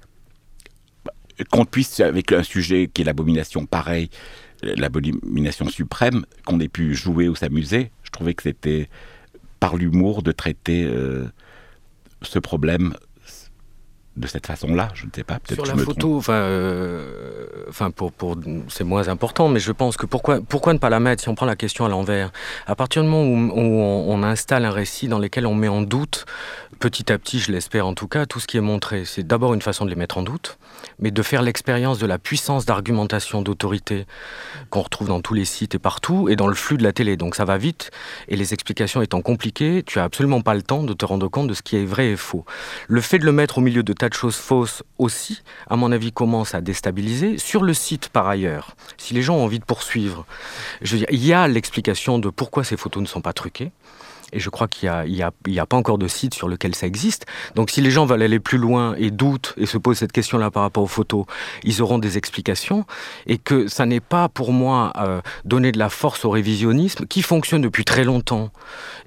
qu'on 1.50 1.66
puisse, 1.66 2.00
avec 2.00 2.32
un 2.32 2.44
sujet 2.44 2.90
qui 2.92 3.02
est 3.02 3.06
l'abomination 3.06 3.66
pareil, 3.66 4.10
l'abomination 4.64 5.68
suprême, 5.68 6.26
qu'on 6.46 6.60
ait 6.60 6.70
pu 6.70 6.96
jouer 6.96 7.28
ou 7.28 7.36
s'amuser, 7.36 7.92
je 8.04 8.10
trouvais 8.12 8.34
que 8.34 8.44
c'était 8.44 8.90
par 9.60 9.76
l'humour 9.76 10.24
de 10.24 10.32
traiter 10.32 10.86
euh, 10.86 11.26
ce 12.22 12.40
problème 12.40 12.96
de 14.18 14.28
cette 14.28 14.48
façon-là. 14.48 14.90
Je 14.94 15.06
ne 15.06 15.12
sais 15.14 15.24
pas, 15.24 15.36
peut-être 15.36 15.56
Sur 15.56 15.64
que 15.64 15.68
la 15.70 15.74
je 15.76 15.80
me 15.80 15.86
photo, 15.86 16.18
enfin, 16.18 16.34
euh, 16.34 17.48
enfin 17.70 17.92
pour, 17.92 18.12
pour, 18.12 18.38
c'est 18.70 18.84
moins 18.84 19.08
important, 19.08 19.50
mais 19.50 19.60
je 19.60 19.72
pense 19.72 19.98
que 19.98 20.06
pourquoi, 20.06 20.40
pourquoi 20.42 20.74
ne 20.74 20.80
pas 20.80 20.90
la 20.90 21.00
mettre 21.00 21.22
si 21.22 21.30
on 21.30 21.36
prend 21.36 21.46
la 21.46 21.56
question 21.56 21.86
à 21.86 21.90
l'envers? 21.90 22.32
À 22.66 22.76
partir 22.76 23.04
du 23.04 23.10
moment 23.10 23.24
où, 23.24 23.60
où 23.60 23.82
on, 23.82 24.14
on 24.14 24.24
installe 24.24 24.66
un 24.66 24.72
récit 24.72 25.08
dans 25.08 25.20
lequel 25.20 25.46
on 25.46 25.56
met 25.56 25.68
en 25.68 25.82
doute, 25.82 26.26
petit 26.80 27.12
à 27.12 27.18
petit, 27.18 27.40
je 27.40 27.52
l'espère 27.52 27.88
en 27.88 27.94
tout 27.94 28.08
cas, 28.08 28.26
tout 28.26 28.40
ce 28.40 28.48
qui 28.48 28.58
est 28.58 28.62
montré, 28.62 29.06
c'est 29.06 29.26
d'abord 29.26 29.54
une 29.54 29.62
façon 29.62 29.86
de 29.86 29.90
les 29.90 29.96
mettre 29.96 30.18
en 30.18 30.24
doute, 30.24 30.58
mais 31.00 31.12
de 31.12 31.22
faire 31.22 31.42
l'expérience 31.42 32.00
de 32.00 32.06
la 32.06 32.18
puissance 32.18 32.66
d'argumentation, 32.66 33.42
d'autorité 33.42 34.06
qu'on 34.70 34.82
retrouve 34.82 35.08
dans 35.08 35.22
tous 35.22 35.34
les 35.34 35.46
sites 35.46 35.76
et 35.76 35.80
partout, 35.80 36.30
et 36.30 36.36
dans 36.36 36.48
le 36.48 36.56
flux 36.56 36.78
de 36.78 36.84
la 36.84 36.94
télé. 36.94 37.18
Donc 37.18 37.36
ça 37.36 37.46
va 37.46 37.58
vite, 37.58 37.92
et 38.28 38.36
les 38.36 38.54
explications 38.54 39.02
étant 39.02 39.22
compliquées, 39.22 39.84
tu 39.86 40.00
as 40.00 40.04
absolument 40.04 40.42
pas 40.42 40.54
le 40.54 40.62
temps 40.62 40.84
de 40.84 40.94
te 40.94 41.06
rendre 41.06 41.28
compte 41.28 41.48
de 41.48 41.54
ce 41.54 41.62
qui 41.62 41.76
est 41.76 41.86
vrai 41.86 42.10
et 42.10 42.16
faux. 42.16 42.46
Le 42.88 43.02
fait 43.02 43.20
de 43.20 43.26
le 43.26 43.32
mettre 43.32 43.58
au 43.58 43.62
milieu 43.62 43.84
de 43.84 43.94
de 44.10 44.14
choses 44.14 44.36
fausses 44.36 44.84
aussi, 44.98 45.42
à 45.70 45.76
mon 45.76 45.92
avis, 45.92 46.12
commence 46.12 46.56
à 46.56 46.62
déstabiliser. 46.62 47.38
Sur 47.38 47.64
le 47.64 47.74
site, 47.74 48.10
par 48.10 48.28
ailleurs, 48.28 48.76
si 48.98 49.14
les 49.14 49.22
gens 49.22 49.36
ont 49.36 49.44
envie 49.44 49.60
de 49.60 49.66
poursuivre, 49.66 50.26
je 50.82 50.94
veux 50.94 50.98
dire, 51.00 51.08
il 51.12 51.26
y 51.26 51.34
a 51.34 51.48
l'explication 51.48 52.20
de 52.20 52.30
pourquoi 52.30 52.64
ces 52.64 52.78
photos 52.78 53.02
ne 53.02 53.08
sont 53.08 53.22
pas 53.22 53.34
truquées. 53.34 53.72
Et 54.36 54.40
je 54.40 54.50
crois 54.50 54.68
qu'il 54.68 54.92
n'y 55.08 55.22
a, 55.22 55.66
pas 55.66 55.78
encore 55.78 55.98
de 55.98 56.10
site 56.10 56.34
sur 56.34 56.50
lequel 56.50 56.76
ça 56.76 56.86
existe. 56.86 57.26
Donc 57.56 57.70
si 57.70 57.80
les 57.80 57.90
gens 57.90 58.06
veulent 58.06 58.22
aller 58.22 58.40
plus 58.40 58.58
loin 58.58 58.94
et 58.98 59.10
doutent 59.10 59.54
et 59.58 59.66
se 59.66 59.78
posent 59.78 60.00
cette 60.00 60.12
question-là 60.12 60.52
par 60.52 60.64
rapport 60.64 60.84
aux 60.84 60.88
photos, 60.88 61.26
ils 61.64 61.82
auront 61.82 62.00
des 62.00 62.18
explications. 62.18 62.86
Et 63.28 63.38
que 63.38 63.70
ça 63.70 63.86
n'est 63.86 64.02
pas 64.02 64.28
pour 64.28 64.52
moi 64.52 64.92
euh, 64.98 65.22
donner 65.46 65.72
de 65.72 65.80
la 65.80 65.90
force 65.90 66.26
au 66.26 66.30
révisionnisme 66.30 67.06
qui 67.06 67.22
fonctionne 67.22 67.62
depuis 67.62 67.86
très 67.86 68.04
longtemps 68.04 68.52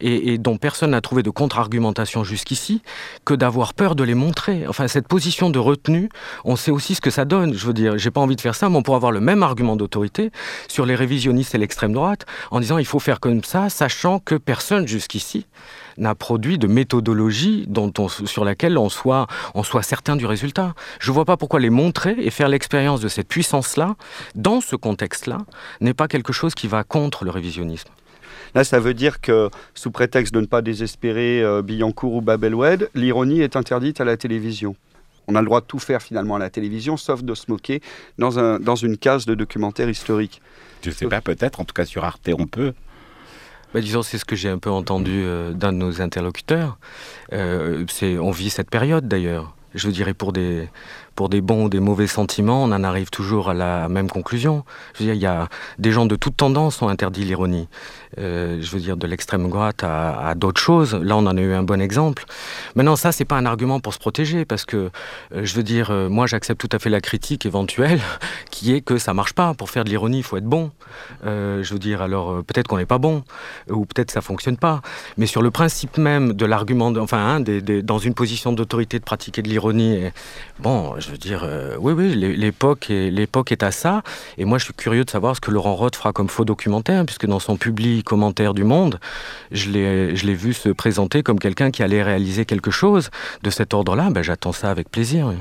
et, 0.01 0.33
et 0.33 0.39
dont 0.39 0.57
personne 0.57 0.93
n'a 0.93 1.03
trouvé 1.03 1.23
de 1.23 1.31
contre-argumentation 1.31 2.25
jusqu'ici, 2.25 2.81
que 3.27 3.35
d'avoir 3.35 3.75
peur 3.75 3.95
de 3.97 4.05
les 4.05 4.15
montrer. 4.15 4.67
Enfin, 4.67 4.89
cette 4.89 5.09
position 5.09 5.51
de 5.51 5.59
retenue, 5.59 6.09
on 6.47 6.57
sait 6.57 6.71
aussi 6.71 6.95
ce 6.95 7.03
que 7.03 7.11
ça 7.11 7.27
donne. 7.27 7.53
Je 7.53 7.67
veux 7.67 7.75
dire, 7.75 7.99
j'ai 7.99 8.11
pas 8.11 8.23
envie 8.23 8.37
de 8.37 8.41
faire 8.41 8.55
ça, 8.55 8.71
mais 8.71 8.77
on 8.77 8.83
pourrait 8.83 8.97
avoir 8.97 9.13
le 9.13 9.21
même 9.21 9.43
argument 9.43 9.77
d'autorité 9.77 10.31
sur 10.69 10.87
les 10.87 10.95
révisionnistes 10.95 11.55
et 11.55 11.59
l'extrême 11.59 11.93
droite 11.93 12.25
en 12.51 12.61
disant 12.61 12.79
il 12.79 12.87
faut 12.87 12.99
faire 12.99 13.21
comme 13.21 13.45
ça, 13.45 13.69
sachant 13.69 14.21
que 14.21 14.37
personne 14.37 14.89
jusqu'ici 14.89 15.18
n'a 15.97 16.15
produit 16.15 16.59
de 16.59 16.67
méthodologie 16.67 17.65
dont 17.69 17.93
on, 17.99 18.09
sur 18.09 18.45
laquelle 18.45 18.79
on 18.79 18.89
soit, 18.89 19.27
on 19.55 19.63
soit 19.63 19.83
certain 19.83 20.17
du 20.17 20.27
résultat. 20.27 20.75
Je 21.01 21.11
ne 21.11 21.15
vois 21.15 21.25
pas 21.25 21.37
pourquoi 21.37 21.61
les 21.61 21.71
montrer 21.71 22.15
et 22.19 22.31
faire 22.31 22.49
l'expérience 22.49 23.01
de 23.01 23.09
cette 23.09 23.29
puissance-là, 23.29 23.97
dans 24.35 24.61
ce 24.61 24.77
contexte-là, 24.77 25.39
n'est 25.81 25.95
pas 25.95 26.09
quelque 26.09 26.33
chose 26.33 26.55
qui 26.55 26.69
va 26.69 26.85
contre 26.85 27.25
le 27.25 27.31
révisionnisme. 27.31 27.91
Là, 28.55 28.65
ça 28.65 28.81
veut 28.81 28.95
dire 28.95 29.21
que, 29.21 29.51
sous 29.75 29.91
prétexte 29.91 30.33
de 30.33 30.41
ne 30.41 30.47
pas 30.47 30.63
désespérer 30.63 31.43
euh, 31.43 31.63
Billancourt 31.63 32.15
ou 32.15 32.21
Babelwed, 32.21 32.91
l'ironie 32.95 33.41
est 33.41 33.57
interdite 33.57 34.01
à 34.01 34.05
la 34.05 34.17
télévision. 34.17 34.75
On 35.27 35.35
a 35.35 35.41
le 35.41 35.47
droit 35.47 35.61
de 35.61 35.67
tout 35.67 35.79
faire 35.79 36.01
finalement 36.01 36.37
à 36.37 36.39
la 36.39 36.49
télévision, 36.49 36.97
sauf 36.97 37.23
de 37.23 37.35
se 37.35 37.45
moquer 37.49 37.83
dans, 38.17 38.39
un, 38.39 38.59
dans 38.59 38.77
une 38.77 38.97
case 38.97 39.27
de 39.27 39.35
documentaire 39.35 39.91
historique. 39.91 40.41
Je 40.83 40.89
ne 40.89 40.95
sais 40.95 41.07
pas, 41.07 41.21
peut-être, 41.21 41.61
en 41.61 41.65
tout 41.65 41.75
cas 41.75 41.85
sur 41.85 42.05
Arte, 42.05 42.31
on 42.39 42.47
peut. 42.47 42.73
Bah, 43.75 43.81
disons, 43.81 44.03
c'est 44.03 44.19
ce 44.19 44.25
que 44.25 44.37
j'ai 44.37 44.49
un 44.49 44.59
peu 44.59 44.71
entendu 44.71 45.23
euh, 45.25 45.53
d'un 45.53 45.73
de 45.73 45.79
nos 45.79 46.01
interlocuteurs. 46.01 46.79
Euh, 47.33 47.85
on 48.21 48.31
vit 48.31 48.51
cette 48.51 48.71
période 48.71 49.09
d'ailleurs. 49.09 49.55
Je 49.75 49.91
dirais 49.91 50.15
pour 50.15 50.33
des, 50.33 50.69
pour 51.19 51.29
des 51.29 51.41
bons 51.41 51.65
ou 51.65 51.69
des 51.69 51.81
mauvais 51.81 52.07
sentiments, 52.07 52.63
on 52.63 52.71
en 52.71 52.85
arrive 52.85 53.11
toujours 53.11 53.51
à 53.51 53.55
la 53.55 53.89
même 53.89 54.09
conclusion. 54.09 54.65
Je 54.95 55.01
veux 55.01 55.07
dire, 55.07 55.15
il 55.15 55.21
y 55.21 55.27
a 55.27 55.49
des 55.81 55.91
gens 55.91 56.07
de 56.07 56.15
toute 56.15 56.37
tendance 56.37 56.81
ont 56.81 56.87
interdit 56.87 57.25
l'ironie. 57.25 57.67
Euh, 58.19 58.59
je 58.63 58.71
veux 58.71 58.79
dire, 58.79 58.97
de 58.97 59.07
l'extrême 59.07 59.49
droite 59.49 59.83
à, 59.83 60.35
d'autres 60.37 60.61
choses. 60.61 60.95
Là, 60.95 61.17
on 61.17 61.27
en 61.27 61.37
a 61.37 61.41
eu 61.41 61.53
un 61.53 61.63
bon 61.63 61.81
exemple. 61.81 62.25
Maintenant, 62.75 62.97
ça, 62.97 63.13
c'est 63.13 63.25
pas 63.25 63.37
un 63.37 63.47
argument 63.47 63.81
pour 63.81 63.95
se 63.95 63.99
protéger, 63.99 64.45
parce 64.45 64.65
que, 64.65 64.91
euh, 65.35 65.45
je 65.45 65.55
veux 65.55 65.63
dire, 65.63 65.91
euh, 65.91 66.09
moi, 66.09 66.27
j'accepte 66.27 66.61
tout 66.61 66.69
à 66.75 66.79
fait 66.79 66.89
la 66.89 67.01
critique 67.01 67.47
éventuelle, 67.47 68.01
qui 68.51 68.73
est 68.73 68.81
que 68.81 68.97
ça 68.97 69.13
marche 69.13 69.33
pas. 69.33 69.55
Pour 69.55 69.71
faire 69.71 69.85
de 69.85 69.91
l'ironie, 69.91 70.19
il 70.19 70.23
faut 70.23 70.37
être 70.37 70.45
bon. 70.45 70.71
je 71.25 71.73
veux 71.73 71.79
dire, 71.79 72.01
alors, 72.01 72.45
peut-être 72.45 72.69
qu'on 72.69 72.79
n'est 72.79 72.87
pas 72.87 72.99
bon, 72.99 73.25
ou 73.69 73.85
peut-être 73.85 74.11
ça 74.11 74.21
fonctionne 74.21 74.57
pas. 74.57 74.81
Mais 75.17 75.27
sur 75.27 75.43
le 75.43 75.51
principe 75.51 75.99
même 75.99 76.33
de 76.33 76.47
l'argument, 76.47 76.93
enfin, 76.99 77.43
hein, 77.43 77.61
dans 77.83 77.99
une 77.99 78.15
position 78.15 78.53
d'autorité 78.53 78.99
de 79.01 79.05
pratiquer 79.05 79.43
de 79.43 79.49
l'ironie, 79.49 80.05
bon, 80.61 80.95
je 80.99 81.08
veux 81.11 81.19
dire, 81.19 81.49
oui, 81.81 81.93
oui, 81.93 82.15
l'époque 82.15 82.91
est, 82.91 83.11
l'époque 83.11 83.53
est 83.53 83.63
à 83.63 83.71
ça. 83.71 84.03
Et 84.37 84.45
moi, 84.45 84.59
je 84.59 84.65
suis 84.65 84.75
curieux 84.75 85.05
de 85.05 85.11
savoir 85.11 85.37
ce 85.37 85.41
que 85.41 85.51
Laurent 85.51 85.75
Roth 85.75 85.97
fera 85.97 86.13
comme 86.13 86.29
faux 86.29 86.45
documentaire, 86.45 87.05
puisque 87.05 87.27
dans 87.27 87.41
son 87.41 87.57
public 87.57 88.05
commentaires 88.05 88.55
du 88.55 88.65
Monde, 88.65 89.01
je 89.51 89.71
l'ai 89.71 90.35
vu 90.35 90.53
se 90.53 90.69
présenter 90.69 91.23
comme 91.23 91.39
quelqu'un 91.39 91.71
qui 91.71 91.83
allait 91.83 92.03
réaliser 92.03 92.45
quelque 92.45 92.71
chose 92.71 93.11
de 93.43 93.51
cet 93.51 93.75
ordre-là. 93.75 94.11
Ben, 94.11 94.23
J'attends 94.23 94.53
ça 94.53 94.71
avec 94.71 94.91
plaisir. 94.91 95.33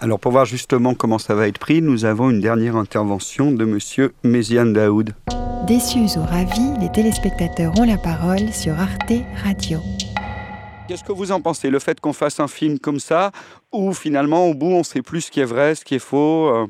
Alors 0.00 0.20
pour 0.20 0.32
voir 0.32 0.44
justement 0.44 0.94
comment 0.94 1.18
ça 1.18 1.34
va 1.34 1.48
être 1.48 1.58
pris, 1.58 1.82
nous 1.82 2.04
avons 2.04 2.30
une 2.30 2.40
dernière 2.40 2.76
intervention 2.76 3.50
de 3.50 3.64
Monsieur 3.64 4.14
Méziane 4.22 4.72
Daoud. 4.72 5.14
Déçus 5.66 6.18
ou 6.18 6.22
ravis, 6.22 6.78
les 6.80 6.92
téléspectateurs 6.92 7.72
ont 7.78 7.84
la 7.84 7.96
parole 7.96 8.52
sur 8.52 8.78
Arte 8.78 9.12
Radio. 9.42 9.80
Qu'est-ce 10.86 11.04
que 11.04 11.12
vous 11.12 11.32
en 11.32 11.40
pensez 11.40 11.70
Le 11.70 11.78
fait 11.78 11.98
qu'on 12.00 12.12
fasse 12.12 12.40
un 12.40 12.48
film 12.48 12.78
comme 12.78 12.98
ça, 12.98 13.30
où 13.72 13.94
finalement 13.94 14.46
au 14.46 14.54
bout 14.54 14.72
on 14.72 14.82
sait 14.82 15.02
plus 15.02 15.22
ce 15.22 15.30
qui 15.30 15.40
est 15.40 15.44
vrai, 15.44 15.74
ce 15.74 15.84
qui 15.84 15.94
est 15.94 15.98
faux 15.98 16.48
euh, 16.48 16.66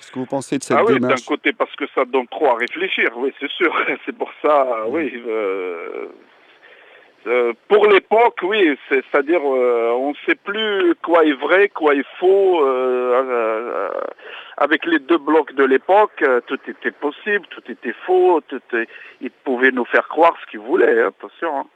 Qu'est-ce 0.00 0.12
que 0.12 0.18
vous 0.18 0.26
pensez 0.26 0.56
de 0.56 0.62
cette 0.62 0.78
ah 0.78 0.84
oui, 0.84 0.98
d'un 0.98 1.14
côté 1.26 1.52
parce 1.52 1.74
que 1.76 1.84
ça 1.94 2.06
donne 2.06 2.26
trop 2.28 2.46
à 2.46 2.56
réfléchir, 2.56 3.10
oui, 3.16 3.34
c'est 3.38 3.50
sûr. 3.50 3.70
C'est 4.06 4.16
pour 4.16 4.30
ça, 4.40 4.86
oui. 4.88 5.12
Euh, 5.26 6.06
euh, 7.26 7.52
pour 7.68 7.86
l'époque, 7.86 8.38
oui, 8.42 8.78
c'est-à-dire 8.88 9.40
euh, 9.44 9.92
on 9.92 10.10
ne 10.10 10.14
sait 10.26 10.36
plus 10.36 10.94
quoi 11.02 11.26
est 11.26 11.34
vrai, 11.34 11.68
quoi 11.68 11.94
est 11.94 12.06
faux. 12.18 12.64
avec 14.56 14.86
les 14.86 15.00
deux 15.00 15.18
blocs 15.18 15.54
de 15.54 15.64
l'époque, 15.64 16.24
tout 16.46 16.58
était 16.66 16.92
possible, 16.92 17.46
tout 17.50 17.70
était 17.70 17.94
faux, 18.06 18.40
tout 18.48 18.60
ils 19.20 19.30
pouvaient 19.30 19.70
nous 19.70 19.84
faire 19.84 20.08
croire 20.08 20.34
ce 20.40 20.50
qu'ils 20.50 20.60
voulaient, 20.60 21.02
hein, 21.02 21.08
attention. 21.08 21.60
Hein. 21.60 21.66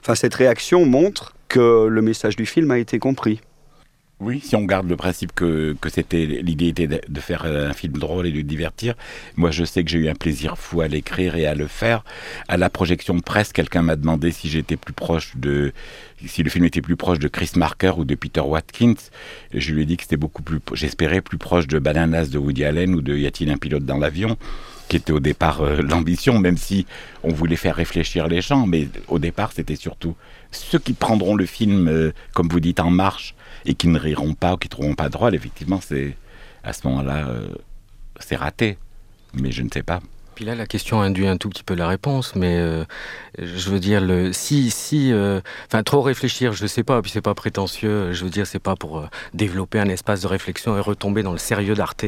Enfin, 0.00 0.14
cette 0.14 0.34
réaction 0.34 0.84
montre 0.84 1.34
que 1.48 1.86
le 1.86 2.02
message 2.02 2.36
du 2.36 2.46
film 2.46 2.70
a 2.70 2.78
été 2.78 2.98
compris. 2.98 3.40
Oui, 4.22 4.38
si 4.40 4.54
on 4.54 4.62
garde 4.62 4.88
le 4.88 4.94
principe 4.94 5.32
que, 5.34 5.74
que 5.80 5.88
c'était 5.88 6.26
l'idée 6.26 6.68
était 6.68 6.86
de, 6.86 7.20
faire 7.20 7.44
un 7.44 7.72
film 7.72 7.94
drôle 7.94 8.28
et 8.28 8.30
de 8.30 8.40
divertir, 8.40 8.94
moi 9.34 9.50
je 9.50 9.64
sais 9.64 9.82
que 9.82 9.90
j'ai 9.90 9.98
eu 9.98 10.08
un 10.08 10.14
plaisir 10.14 10.56
fou 10.58 10.80
à 10.80 10.86
l'écrire 10.86 11.34
et 11.34 11.44
à 11.44 11.56
le 11.56 11.66
faire. 11.66 12.04
À 12.46 12.56
la 12.56 12.70
projection 12.70 13.18
presse, 13.18 13.52
quelqu'un 13.52 13.82
m'a 13.82 13.96
demandé 13.96 14.30
si 14.30 14.48
j'étais 14.48 14.76
plus 14.76 14.92
proche 14.92 15.32
de 15.34 15.72
si 16.24 16.44
le 16.44 16.50
film 16.50 16.64
était 16.64 16.82
plus 16.82 16.94
proche 16.94 17.18
de 17.18 17.26
Chris 17.26 17.50
Marker 17.56 17.94
ou 17.96 18.04
de 18.04 18.14
Peter 18.14 18.42
Watkins. 18.42 18.94
Je 19.52 19.74
lui 19.74 19.82
ai 19.82 19.86
dit 19.86 19.96
que 19.96 20.04
c'était 20.04 20.16
beaucoup 20.16 20.42
plus, 20.42 20.60
j'espérais 20.72 21.20
plus 21.20 21.38
proche 21.38 21.66
de 21.66 21.80
Bananas 21.80 22.26
de 22.26 22.38
Woody 22.38 22.64
Allen 22.64 22.94
ou 22.94 23.02
de 23.02 23.16
Y 23.16 23.26
a-t-il 23.26 23.50
un 23.50 23.56
pilote 23.58 23.84
dans 23.84 23.98
l'avion 23.98 24.36
qui 24.92 24.96
était 24.98 25.12
au 25.12 25.20
départ 25.20 25.62
euh, 25.62 25.80
l'ambition, 25.80 26.38
même 26.38 26.58
si 26.58 26.86
on 27.22 27.32
voulait 27.32 27.56
faire 27.56 27.76
réfléchir 27.76 28.28
les 28.28 28.42
gens, 28.42 28.66
mais 28.66 28.88
au 29.08 29.18
départ 29.18 29.52
c'était 29.52 29.74
surtout 29.74 30.14
ceux 30.50 30.78
qui 30.78 30.92
prendront 30.92 31.34
le 31.34 31.46
film, 31.46 31.88
euh, 31.88 32.12
comme 32.34 32.48
vous 32.48 32.60
dites, 32.60 32.78
en 32.78 32.90
marche, 32.90 33.34
et 33.64 33.72
qui 33.72 33.88
ne 33.88 33.98
riront 33.98 34.34
pas 34.34 34.52
ou 34.52 34.56
qui 34.58 34.68
trouveront 34.68 34.94
pas 34.94 35.08
drôle, 35.08 35.34
effectivement, 35.34 35.80
c'est 35.80 36.14
à 36.62 36.74
ce 36.74 36.86
moment-là, 36.88 37.26
euh, 37.26 37.48
c'est 38.20 38.36
raté. 38.36 38.76
Mais 39.32 39.50
je 39.50 39.62
ne 39.62 39.70
sais 39.72 39.82
pas. 39.82 40.00
Là, 40.44 40.56
la 40.56 40.66
question 40.66 41.00
induit 41.00 41.28
un 41.28 41.36
tout 41.36 41.48
petit 41.48 41.62
peu 41.62 41.74
la 41.74 41.86
réponse, 41.86 42.34
mais 42.34 42.56
euh, 42.56 42.84
je 43.38 43.70
veux 43.70 43.78
dire, 43.78 44.00
le, 44.00 44.32
si, 44.32 44.70
si, 44.70 45.12
euh, 45.12 45.40
enfin, 45.68 45.84
trop 45.84 46.00
réfléchir, 46.00 46.52
je 46.52 46.66
sais 46.66 46.82
pas, 46.82 47.00
puis 47.00 47.12
c'est 47.12 47.20
pas 47.20 47.34
prétentieux, 47.34 48.12
je 48.12 48.24
veux 48.24 48.30
dire, 48.30 48.46
c'est 48.46 48.58
pas 48.58 48.74
pour 48.74 48.98
euh, 48.98 49.06
développer 49.34 49.78
un 49.78 49.88
espace 49.88 50.22
de 50.22 50.26
réflexion 50.26 50.76
et 50.76 50.80
retomber 50.80 51.22
dans 51.22 51.30
le 51.30 51.38
sérieux 51.38 51.74
d'Arte, 51.74 52.04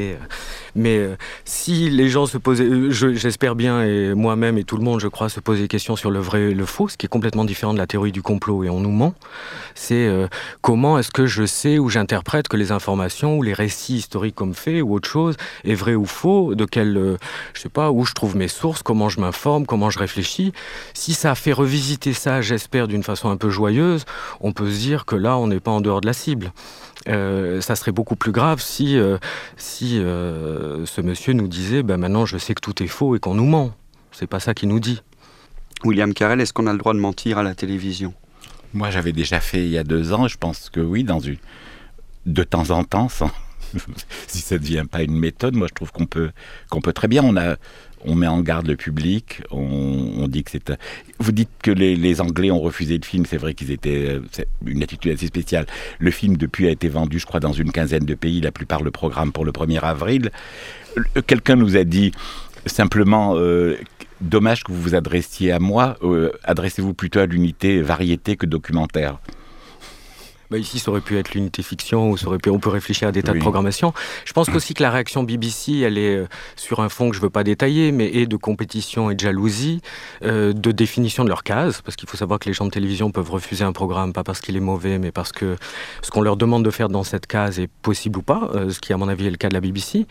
mais 0.75 1.01
si 1.45 1.91
les 1.91 2.09
gens 2.09 2.27
se 2.27 2.39
posaient, 2.39 2.69
j'espère 2.91 3.55
bien, 3.55 3.85
et 3.85 4.15
moi-même 4.15 4.59
et 4.59 4.65
tout 4.65 4.77
le 4.77 4.83
monde, 4.83 4.99
je 4.99 5.09
crois, 5.09 5.29
se 5.29 5.39
poser 5.39 5.63
des 5.63 5.69
questions 5.69 5.95
sur 5.95 6.11
le 6.11 6.19
vrai 6.19 6.51
et 6.51 6.55
le 6.55 6.67
faux, 6.67 6.89
ce 6.89 6.97
qui 6.97 7.07
est 7.07 7.09
complètement 7.09 7.45
différent 7.45 7.73
de 7.73 7.79
la 7.79 7.87
théorie 7.87 8.13
du 8.13 8.23
complot 8.23 8.65
et 8.65 8.71
on 8.71 8.81
nous 8.81 8.91
ment, 8.91 9.15
c'est 9.75 10.11
comment 10.61 10.99
est-ce 10.99 11.11
que 11.11 11.27
je 11.27 11.47
sais 11.47 11.79
ou 11.79 11.89
j'interprète 11.89 12.49
que 12.49 12.57
les 12.57 12.73
informations 12.73 13.39
ou 13.39 13.43
les 13.43 13.53
récits 13.53 13.97
historiques 13.97 14.35
comme 14.35 14.55
faits 14.55 14.83
ou 14.83 14.95
autre 14.95 15.09
chose 15.09 15.37
est 15.65 15.75
vrai 15.75 15.95
ou 15.95 16.07
faux, 16.07 16.55
de 16.55 16.65
quel, 16.65 17.19
je 17.55 17.61
sais 17.61 17.69
pas, 17.69 17.91
où 17.91 18.05
je 18.05 18.13
trouve 18.13 18.24
mes 18.33 18.49
sources, 18.49 18.83
comment 18.83 19.09
je 19.09 19.21
m'informe, 19.21 19.67
comment 19.67 19.91
je 19.91 19.99
réfléchis. 19.99 20.53
Si 20.95 21.15
ça 21.15 21.35
fait 21.35 21.53
revisiter 21.53 22.13
ça, 22.13 22.41
j'espère, 22.41 22.89
d'une 22.89 23.03
façon 23.03 23.29
un 23.29 23.37
peu 23.37 23.51
joyeuse, 23.51 24.05
on 24.41 24.53
peut 24.53 24.71
se 24.71 24.79
dire 24.79 25.05
que 25.05 25.17
là, 25.17 25.37
on 25.37 25.47
n'est 25.47 25.61
pas 25.61 25.71
en 25.71 25.81
dehors 25.81 26.01
de 26.01 26.07
la 26.07 26.13
cible. 26.13 26.53
Euh, 27.09 27.61
ça 27.61 27.77
serait 27.77 27.93
beaucoup 27.93 28.17
plus 28.17 28.33
grave 28.33 28.63
si, 28.63 28.97
euh, 28.97 29.19
si 29.59 29.99
euh, 29.99 30.87
ce 30.87 31.03
monsieur 31.03 31.35
nous 31.35 31.49
disait 31.49 31.83
ben 31.83 31.99
maintenant 31.99 32.25
je 32.25 32.39
sais 32.39 32.55
que 32.55 32.63
tout 32.63 32.83
est 32.83 32.87
faux 32.87 33.15
et 33.15 33.21
qu'on 33.21 33.35
nous 33.35 33.45
ment. 33.45 33.73
C'est 34.11 34.27
pas 34.27 34.41
ça 34.41 34.55
qu'il 34.55 34.71
nous 34.71 34.81
dit. 34.81 35.03
William 35.85 36.15
Carrel, 36.15 36.41
est-ce 36.41 36.55
qu'on 36.55 36.67
a 36.67 36.73
le 36.73 36.79
droit 36.79 36.95
de 36.95 36.99
mentir 36.99 37.37
à 37.37 37.43
la 37.43 37.55
télévision? 37.55 38.15
Moi, 38.73 38.91
j'avais 38.91 39.13
déjà 39.13 39.41
fait 39.41 39.65
il 39.65 39.71
y 39.71 39.79
a 39.79 39.85
deux 39.85 40.13
ans. 40.13 40.29
Je 40.29 40.39
pense 40.39 40.71
que 40.71 40.81
oui, 40.81 41.05
dans 41.05 41.21
une 41.21 41.37
de 42.27 42.43
temps 42.43 42.71
en 42.71 42.85
temps, 42.85 43.09
sans 43.09 43.31
si 44.27 44.39
ça 44.39 44.55
ne 44.55 44.61
devient 44.61 44.85
pas 44.91 45.03
une 45.03 45.19
méthode, 45.19 45.57
moi 45.57 45.67
je 45.69 45.75
trouve 45.75 45.93
qu'on 45.93 46.07
peut 46.07 46.31
qu'on 46.71 46.81
peut 46.81 46.93
très 46.93 47.09
bien. 47.09 47.23
On 47.23 47.37
a 47.37 47.57
on 48.05 48.15
met 48.15 48.27
en 48.27 48.41
garde 48.41 48.67
le 48.67 48.77
public, 48.77 49.43
on, 49.51 50.27
dit 50.29 50.45
que 50.45 50.51
c'est... 50.51 50.73
Vous 51.19 51.33
dites 51.33 51.51
que 51.63 51.71
les, 51.71 52.21
Anglais 52.21 52.51
ont 52.51 52.61
refusé 52.61 52.99
le 52.99 53.05
film, 53.05 53.27
c'est 53.27 53.37
vrai 53.37 53.55
qu'ils 53.55 53.71
étaient... 53.71 54.21
C'est 54.33 54.49
une 54.65 54.83
attitude 54.83 55.13
assez 55.13 55.27
spéciale. 55.27 55.67
Le 55.99 56.11
film, 56.11 56.37
depuis, 56.37 56.67
a 56.67 56.71
été 56.71 56.89
vendu, 56.89 57.19
je 57.19 57.27
crois, 57.27 57.41
dans 57.41 57.53
une 57.53 57.73
quinzaine 57.73 58.05
de 58.05 58.15
pays, 58.15 58.41
la 58.41 58.53
plupart 58.53 58.83
le 58.83 58.91
programme 58.91 59.33
pour 59.33 59.45
le 59.45 59.53
1er 59.53 59.81
avril. 59.81 60.31
Quelqu'un 61.27 61.57
nous 61.57 61.77
a 61.77 61.85
dit 61.85 62.13
simplement... 62.67 63.35
Euh, 63.37 63.77
dommage 64.21 64.65
que 64.65 64.73
vous 64.73 64.81
vous 64.81 64.95
adressiez 64.95 65.53
à 65.53 65.59
moi, 65.59 65.97
euh, 66.03 66.33
adressez-vous 66.45 66.95
plutôt 66.95 67.21
à 67.21 67.27
l'unité 67.27 67.83
variété 67.83 68.37
que 68.37 68.47
documentaire. 68.47 69.19
Bah, 70.51 70.59
ici, 70.59 70.79
ça 70.79 70.91
aurait 70.91 71.01
pu 71.01 71.17
être 71.19 71.35
l'unité 71.35 71.63
fiction, 71.63 72.11
ou 72.11 72.17
ça 72.17 72.27
aurait 72.27 72.39
pu, 72.39 72.51
on 72.51 72.59
peut 72.59 72.71
réfléchir 72.71 73.09
à 73.09 73.13
des 73.13 73.23
tas 73.23 73.33
de 73.33 73.39
programmation. 73.39 73.95
Je 74.25 74.33
pense 74.33 74.49
aussi 74.51 74.75
que 74.75 74.83
la 74.83 74.91
réaction 74.91 75.23
BBC, 75.23 75.81
elle 75.81 75.97
est 75.97 76.17
euh, 76.17 76.27
sur 76.57 76.81
un 76.81 76.89
fond 76.89 77.09
que 77.09 77.17
je 77.17 77.21
ne 77.21 77.25
veux 77.25 77.31
pas 77.31 77.45
détailler, 77.45 77.93
mais 77.93 78.15
est 78.15 78.27
de 78.27 78.37
compétition 78.37 79.11
et 79.11 79.15
de 79.15 79.21
jalousie, 79.21 79.81
euh, 80.23 80.53
de 80.53 80.71
définition 80.71 81.25
de 81.25 81.31
leur 81.31 81.45
case, 81.45 81.81
parce 81.83 81.97
qu'il 81.97 82.09
faut 82.09 82.17
savoir 82.17 82.39
que 82.39 82.49
les 82.49 82.53
gens 82.53 82.67
de 82.67 82.71
télévision 82.71 83.11
peuvent 83.11 83.31
refuser 83.31 83.65
un 83.65 83.73
programme, 83.73 84.13
pas 84.13 84.23
parce 84.23 84.41
qu'il 84.41 84.57
est 84.57 84.61
mauvais, 84.61 84.99
mais 84.99 85.13
parce 85.13 85.33
que 85.33 85.57
ce 86.03 86.11
qu'on 86.11 86.23
leur 86.23 86.37
demande 86.37 86.65
de 86.65 86.71
faire 86.71 86.89
dans 86.89 87.05
cette 87.05 87.27
case 87.27 87.59
est 87.59 87.71
possible 87.83 88.19
ou 88.19 88.23
pas, 88.23 88.51
euh, 88.55 88.71
ce 88.71 88.81
qui, 88.81 88.93
à 88.93 88.97
mon 88.97 89.09
avis, 89.09 89.27
est 89.27 89.31
le 89.31 89.37
cas 89.37 89.49
de 89.49 89.55
la 89.55 89.61
BBC. 89.61 90.07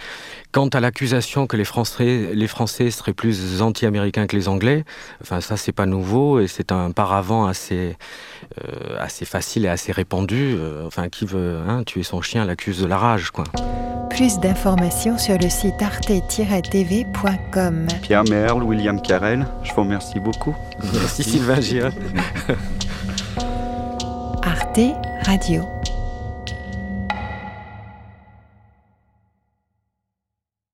Quant 0.51 0.67
à 0.67 0.79
l'accusation 0.79 1.45
que 1.45 1.57
les 1.57 1.65
Français, 1.65 2.31
les 2.33 2.47
Français 2.47 2.89
seraient 2.89 3.13
plus 3.13 3.61
anti-américains 3.61 4.25
que 4.25 4.35
les 4.35 4.47
Anglais, 4.47 4.83
enfin, 5.21 5.41
ça, 5.41 5.57
c'est 5.57 5.71
pas 5.71 5.85
nouveau, 5.85 6.39
et 6.39 6.47
c'est 6.47 6.71
un 6.71 6.91
paravent 6.91 7.45
assez, 7.45 7.95
assez 8.99 9.25
facile 9.25 9.65
et 9.65 9.69
assez 9.69 9.91
répandu 9.91 10.22
euh, 10.31 10.85
enfin, 10.85 11.09
qui 11.09 11.25
veut 11.25 11.59
hein, 11.67 11.83
tuer 11.83 12.03
son 12.03 12.21
chien 12.21 12.45
l'accuse 12.45 12.81
de 12.81 12.85
la 12.85 12.97
rage, 12.97 13.31
quoi. 13.31 13.45
Plus 14.09 14.39
d'informations 14.39 15.17
sur 15.17 15.37
le 15.37 15.49
site 15.49 15.81
arte-tv.com. 15.81 17.87
Pierre 18.01 18.23
Merle, 18.25 18.63
William 18.63 19.01
Carrel, 19.01 19.45
je 19.63 19.73
vous 19.73 19.81
remercie 19.81 20.19
beaucoup. 20.19 20.55
Merci 20.93 21.23
Sylvain 21.23 21.61
Gira. 21.61 21.89
Arte 24.43 24.93
Radio. 25.25 25.82